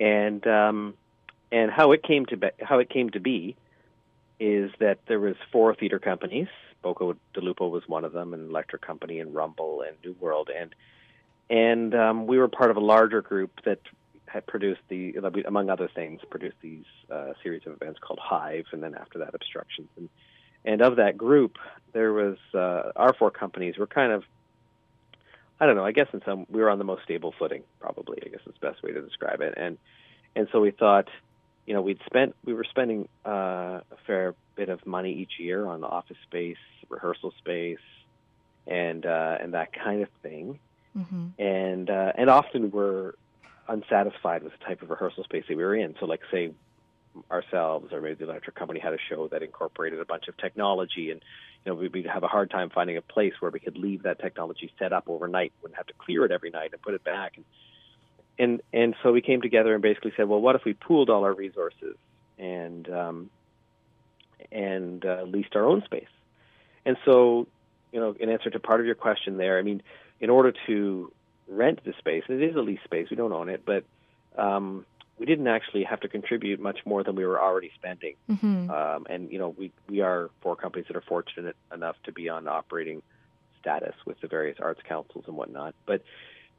[0.00, 0.94] and um
[1.52, 3.56] and how it came to be, how it came to be
[4.40, 6.48] is that there was four theater companies.
[6.82, 10.74] Boca del Lupo was one of them, and Electric Company, and Rumble, and Neworld, and
[11.48, 13.80] and um, we were part of a larger group that
[14.26, 18.80] had produced the, among other things, produced these uh, series of events called Hive, and
[18.82, 20.08] then after that, Obstructions, and
[20.64, 21.56] and of that group,
[21.92, 24.24] there was uh, our four companies were kind of,
[25.58, 28.18] I don't know, I guess in some we were on the most stable footing, probably.
[28.24, 29.78] I guess is the best way to describe it, and
[30.36, 31.08] and so we thought,
[31.66, 35.66] you know, we'd spent we were spending uh, a fair bit of money each year
[35.66, 36.56] on office space,
[36.88, 37.78] rehearsal space,
[38.66, 40.58] and uh, and that kind of thing
[40.96, 41.40] Mm-hmm.
[41.40, 43.12] and uh, and often we're
[43.68, 45.94] unsatisfied with the type of rehearsal space that we were in.
[46.00, 46.50] So, like say
[47.30, 51.10] ourselves or maybe the electric company had a show that incorporated a bunch of technology,
[51.10, 51.20] and
[51.64, 54.20] you know we'd, have a hard time finding a place where we could leave that
[54.20, 55.52] technology set up overnight.
[55.62, 57.36] Wouldn't have to clear it every night and put it back.
[57.36, 57.44] And
[58.38, 61.24] and and so we came together and basically said, well, what if we pooled all
[61.24, 61.96] our resources
[62.38, 63.30] and um,
[64.50, 66.08] and uh, leased our own space?
[66.86, 67.46] And so,
[67.92, 69.82] you know, in answer to part of your question there, I mean,
[70.20, 71.12] in order to
[71.48, 73.84] rent the space, it is a lease space, we don't own it, but
[74.38, 74.86] um,
[75.20, 78.14] we didn't actually have to contribute much more than we were already spending.
[78.30, 78.70] Mhm.
[78.70, 82.30] Um, and you know, we we are four companies that are fortunate enough to be
[82.30, 83.02] on operating
[83.60, 85.74] status with the various arts councils and whatnot.
[85.84, 86.02] But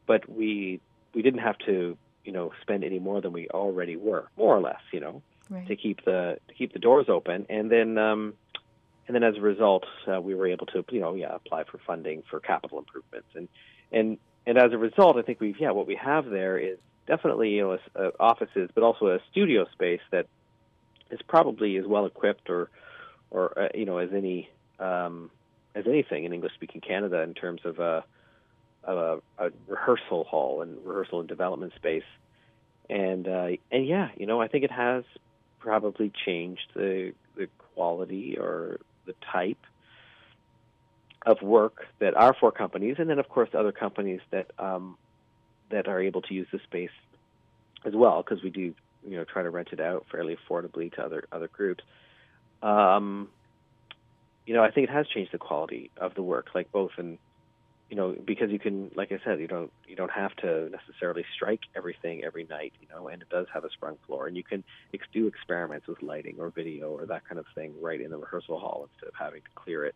[0.06, 0.80] but we
[1.16, 4.62] we didn't have to you know spend any more than we already were, more or
[4.62, 5.68] less, you know, Right.
[5.68, 7.48] to keep the to keep the doors open.
[7.50, 8.36] And then um,
[9.08, 11.80] and then as a result, uh, we were able to you know yeah apply for
[11.80, 13.48] funding for capital improvements and
[13.92, 17.50] and and as a result, I think we've yeah what we have there is definitely
[17.52, 20.28] you know a, a offices, but also a studio space that
[21.10, 22.70] is probably as well equipped or
[23.30, 24.50] or uh, you know as any
[24.80, 25.30] um,
[25.76, 28.04] as anything in English speaking Canada in terms of a,
[28.84, 32.04] a, a rehearsal hall and rehearsal and development space.
[32.90, 35.04] And uh, and yeah, you know I think it has
[35.60, 39.58] probably changed the the quality or the type
[41.26, 44.98] of work that our four companies, and then of course other companies that um,
[45.72, 46.92] that are able to use the space
[47.86, 48.74] as well, because we do
[49.04, 51.84] you know try to rent it out fairly affordably to other other groups.
[52.62, 53.30] Um,
[54.46, 57.18] you know, I think it has changed the quality of the work, like both in
[57.90, 61.26] you know because you can, like I said, you don't you don't have to necessarily
[61.36, 64.44] strike everything every night, you know, and it does have a sprung floor, and you
[64.44, 68.12] can ex- do experiments with lighting or video or that kind of thing right in
[68.12, 69.96] the rehearsal hall instead of having to clear it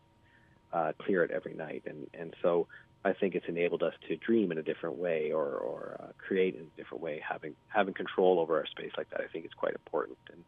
[0.72, 2.68] uh, clear it every night, and and so
[3.04, 6.54] I think it's enabled us to dream in a different way or or uh, create
[6.54, 7.22] in a different way.
[7.28, 10.18] Having having control over our space like that, I think is quite important.
[10.32, 10.44] And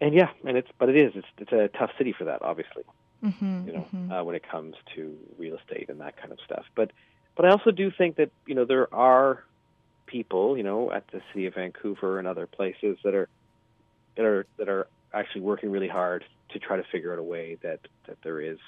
[0.00, 2.84] and yeah, and it's but it is it's it's a tough city for that, obviously.
[3.22, 4.20] Mhm, You know, mhm.
[4.20, 6.64] uh, when it comes to real estate and that kind of stuff.
[6.74, 6.92] But
[7.36, 9.44] but I also do think that you know there are
[10.06, 13.28] people, you know, at the city of Vancouver and other places that are
[14.16, 17.58] that are that are actually working really hard to try to figure out a way
[17.62, 18.58] that that there is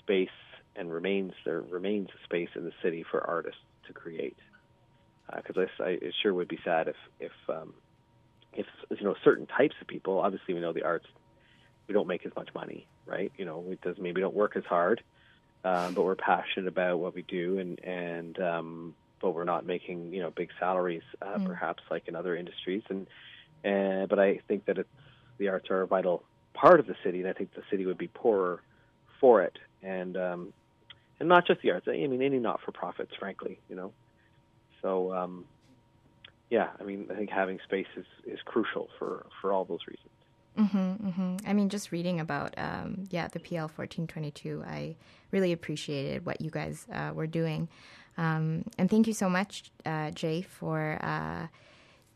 [0.00, 0.28] space
[0.76, 4.38] and remains there remains a space in the city for artists to create.
[5.34, 7.74] Because I, I, it sure would be sad if if um,
[8.52, 10.20] if you know certain types of people.
[10.20, 11.06] Obviously, we know the arts
[11.88, 13.32] we don't make as much money, right?
[13.36, 15.02] You know, it does maybe don't work as hard,
[15.64, 20.12] um, but we're passionate about what we do, and and um, but we're not making
[20.12, 21.44] you know big salaries, uh, Mm.
[21.44, 23.06] perhaps like in other industries, and
[23.64, 24.88] and but I think that it's
[25.38, 26.22] the arts are a vital
[26.54, 28.62] part of the city, and I think the city would be poorer
[29.20, 30.52] for it, and um,
[31.20, 31.86] and not just the arts.
[31.88, 33.92] I mean, any not for profits, frankly, you know.
[34.82, 35.44] So um,
[36.50, 40.08] yeah, I mean, I think having space is, is crucial for for all those reasons.
[40.58, 44.96] Mm-hmm, hmm I mean, just reading about um, yeah the PL fourteen twenty two, I
[45.30, 47.68] really appreciated what you guys uh, were doing,
[48.16, 51.46] um, and thank you so much, uh, Jay, for uh,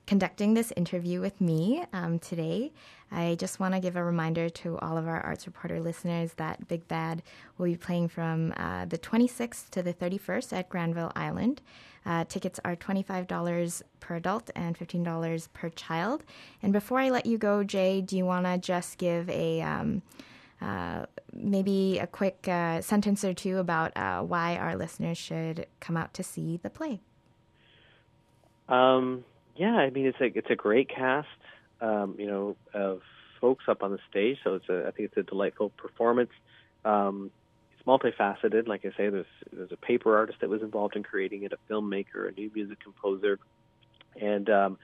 [0.07, 2.73] conducting this interview with me um, today.
[3.12, 6.66] I just want to give a reminder to all of our Arts Reporter listeners that
[6.66, 7.22] Big Bad
[7.59, 11.60] will be playing from uh, the 26th to the 31st at Granville Island.
[12.05, 16.24] Uh, tickets are $25 per adult and $15 per child.
[16.62, 20.02] And before I let you go, Jay, do you want to just give a um,
[20.60, 25.97] uh, maybe a quick uh, sentence or two about uh, why our listeners should come
[25.97, 27.01] out to see the play?
[28.68, 29.24] Um,
[29.56, 31.28] yeah, I mean it's a it's a great cast,
[31.82, 33.02] um, you know, of
[33.40, 34.38] folks up on the stage.
[34.42, 36.30] So it's a I think it's a delightful performance.
[36.84, 37.30] Um,
[37.76, 38.68] it's multifaceted.
[38.68, 41.72] Like I say, there's there's a paper artist that was involved in creating it, a
[41.72, 43.38] filmmaker, a new music composer,
[44.18, 44.78] and um,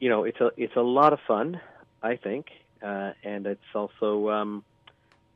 [0.00, 1.60] you know it's a it's a lot of fun.
[2.02, 2.46] I think,
[2.82, 4.64] uh, and it's also um,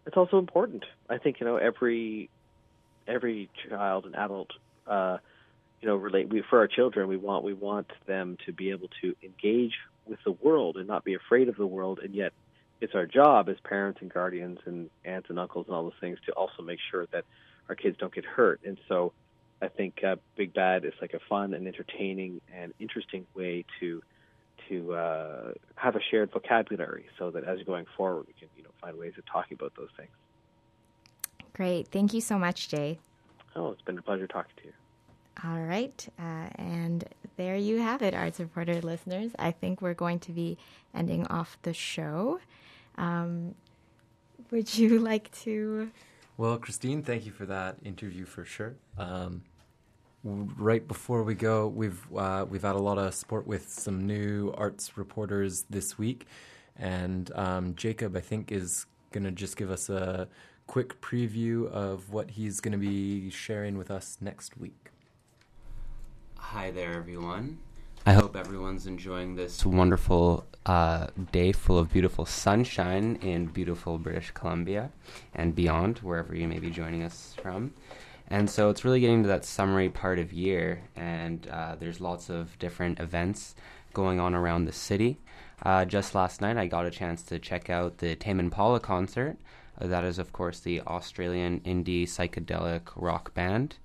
[0.06, 0.84] it's also important.
[1.08, 2.30] I think you know every
[3.06, 4.50] every child and adult.
[4.86, 5.18] Uh,
[5.80, 8.88] you know relate we for our children we want we want them to be able
[9.02, 9.74] to engage
[10.06, 12.32] with the world and not be afraid of the world and yet
[12.80, 16.18] it's our job as parents and guardians and aunts and uncles and all those things
[16.26, 17.24] to also make sure that
[17.68, 19.12] our kids don't get hurt and so
[19.62, 24.02] i think uh, big bad is like a fun and entertaining and interesting way to
[24.68, 28.62] to uh, have a shared vocabulary so that as you're going forward we can you
[28.62, 30.10] know find ways of talking about those things
[31.52, 31.86] Great.
[31.88, 32.98] Thank you so much, Jay.
[33.54, 34.72] oh it's been a pleasure talking to you
[35.44, 36.06] All right.
[36.18, 37.04] Uh, and
[37.36, 39.32] there you have it, Arts Reporter listeners.
[39.38, 40.58] I think we're going to be
[40.94, 42.40] ending off the show.
[42.96, 43.54] Um,
[44.50, 45.90] would you like to?
[46.36, 48.74] Well, Christine, thank you for that interview for sure.
[48.98, 49.42] Um,
[50.24, 54.52] right before we go, we've uh, we've had a lot of support with some new
[54.56, 56.26] arts reporters this week,
[56.76, 60.28] and um, Jacob, I think, is going to just give us a
[60.66, 64.90] quick preview of what he's going to be sharing with us next week.
[66.48, 67.58] Hi there, everyone.
[68.06, 74.30] I hope everyone's enjoying this wonderful uh, day full of beautiful sunshine in beautiful British
[74.30, 74.92] Columbia
[75.34, 77.72] and beyond, wherever you may be joining us from.
[78.28, 82.30] And so it's really getting to that summery part of year, and uh, there's lots
[82.30, 83.56] of different events
[83.92, 85.18] going on around the city.
[85.62, 89.38] Uh, just last night, I got a chance to check out the Tame Impala concert.
[89.80, 93.76] Uh, that is, of course, the Australian indie psychedelic rock band.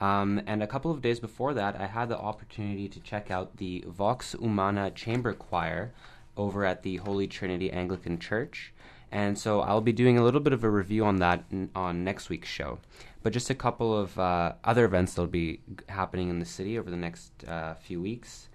[0.00, 3.56] Um, and a couple of days before that, I had the opportunity to check out
[3.56, 5.92] the Vox Humana Chamber Choir
[6.36, 8.72] over at the Holy Trinity Anglican Church.
[9.10, 12.04] And so I'll be doing a little bit of a review on that n- on
[12.04, 12.78] next week's show.
[13.22, 16.90] But just a couple of uh, other events that'll be happening in the city over
[16.90, 18.48] the next uh, few weeks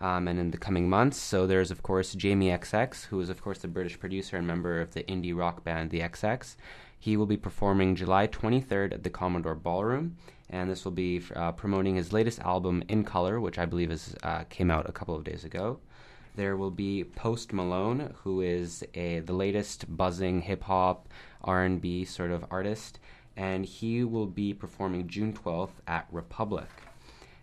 [0.00, 1.18] um, and in the coming months.
[1.18, 4.80] So there's, of course, Jamie XX, who is, of course, the British producer and member
[4.80, 6.56] of the indie rock band The XX.
[6.98, 10.16] He will be performing July 23rd at the Commodore Ballroom,
[10.50, 14.14] and this will be uh, promoting his latest album, In Color, which I believe is
[14.22, 15.80] uh, came out a couple of days ago.
[16.36, 21.08] There will be Post Malone, who is a the latest buzzing hip hop
[21.42, 22.98] R and B sort of artist,
[23.36, 26.68] and he will be performing June 12th at Republic.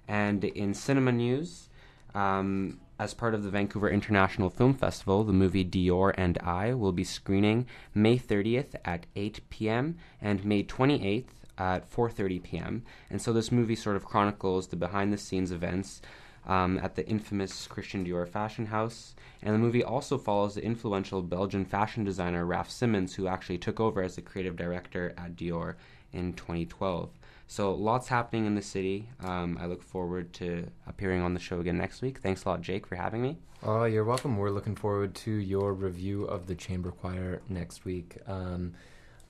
[0.08, 1.70] And in cinema news,
[2.14, 6.92] um, as part of the Vancouver International Film Festival, the movie Dior and I will
[6.92, 9.98] be screening May 30th at 8 p.m.
[10.22, 11.26] and May 28th
[11.58, 12.84] at 4:30 p.m.
[13.10, 16.02] And so this movie sort of chronicles the behind-the-scenes events
[16.46, 19.16] um, at the infamous Christian Dior fashion house.
[19.42, 23.80] And the movie also follows the influential Belgian fashion designer Raf Simons, who actually took
[23.80, 25.76] over as the creative director at Dior
[26.12, 27.10] in 2012.
[27.48, 29.10] So lots happening in the city.
[29.22, 32.20] Um, I look forward to appearing on the show again next week.
[32.20, 33.38] Thanks a lot, Jake, for having me.
[33.62, 34.38] Oh, you're welcome.
[34.38, 38.18] We're looking forward to your review of the chamber choir next week.
[38.28, 38.74] Um,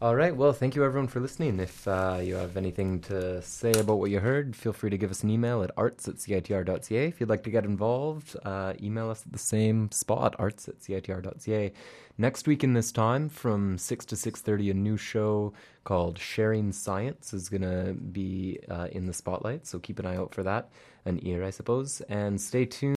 [0.03, 0.35] All right.
[0.35, 1.61] Well, thank you everyone for listening.
[1.61, 5.11] If uh, you have anything to say about what you heard, feel free to give
[5.11, 7.07] us an email at arts at citr.ca.
[7.07, 10.81] If you'd like to get involved, uh, email us at the same spot, arts at
[10.81, 11.71] citr.ca.
[12.17, 15.53] Next week in this time, from 6 to 6.30, a new show
[15.85, 20.17] called Sharing Science is going to be uh, in the spotlight, so keep an eye
[20.17, 20.69] out for that.
[21.05, 22.01] An ear, I suppose.
[22.09, 22.91] And stay tuned.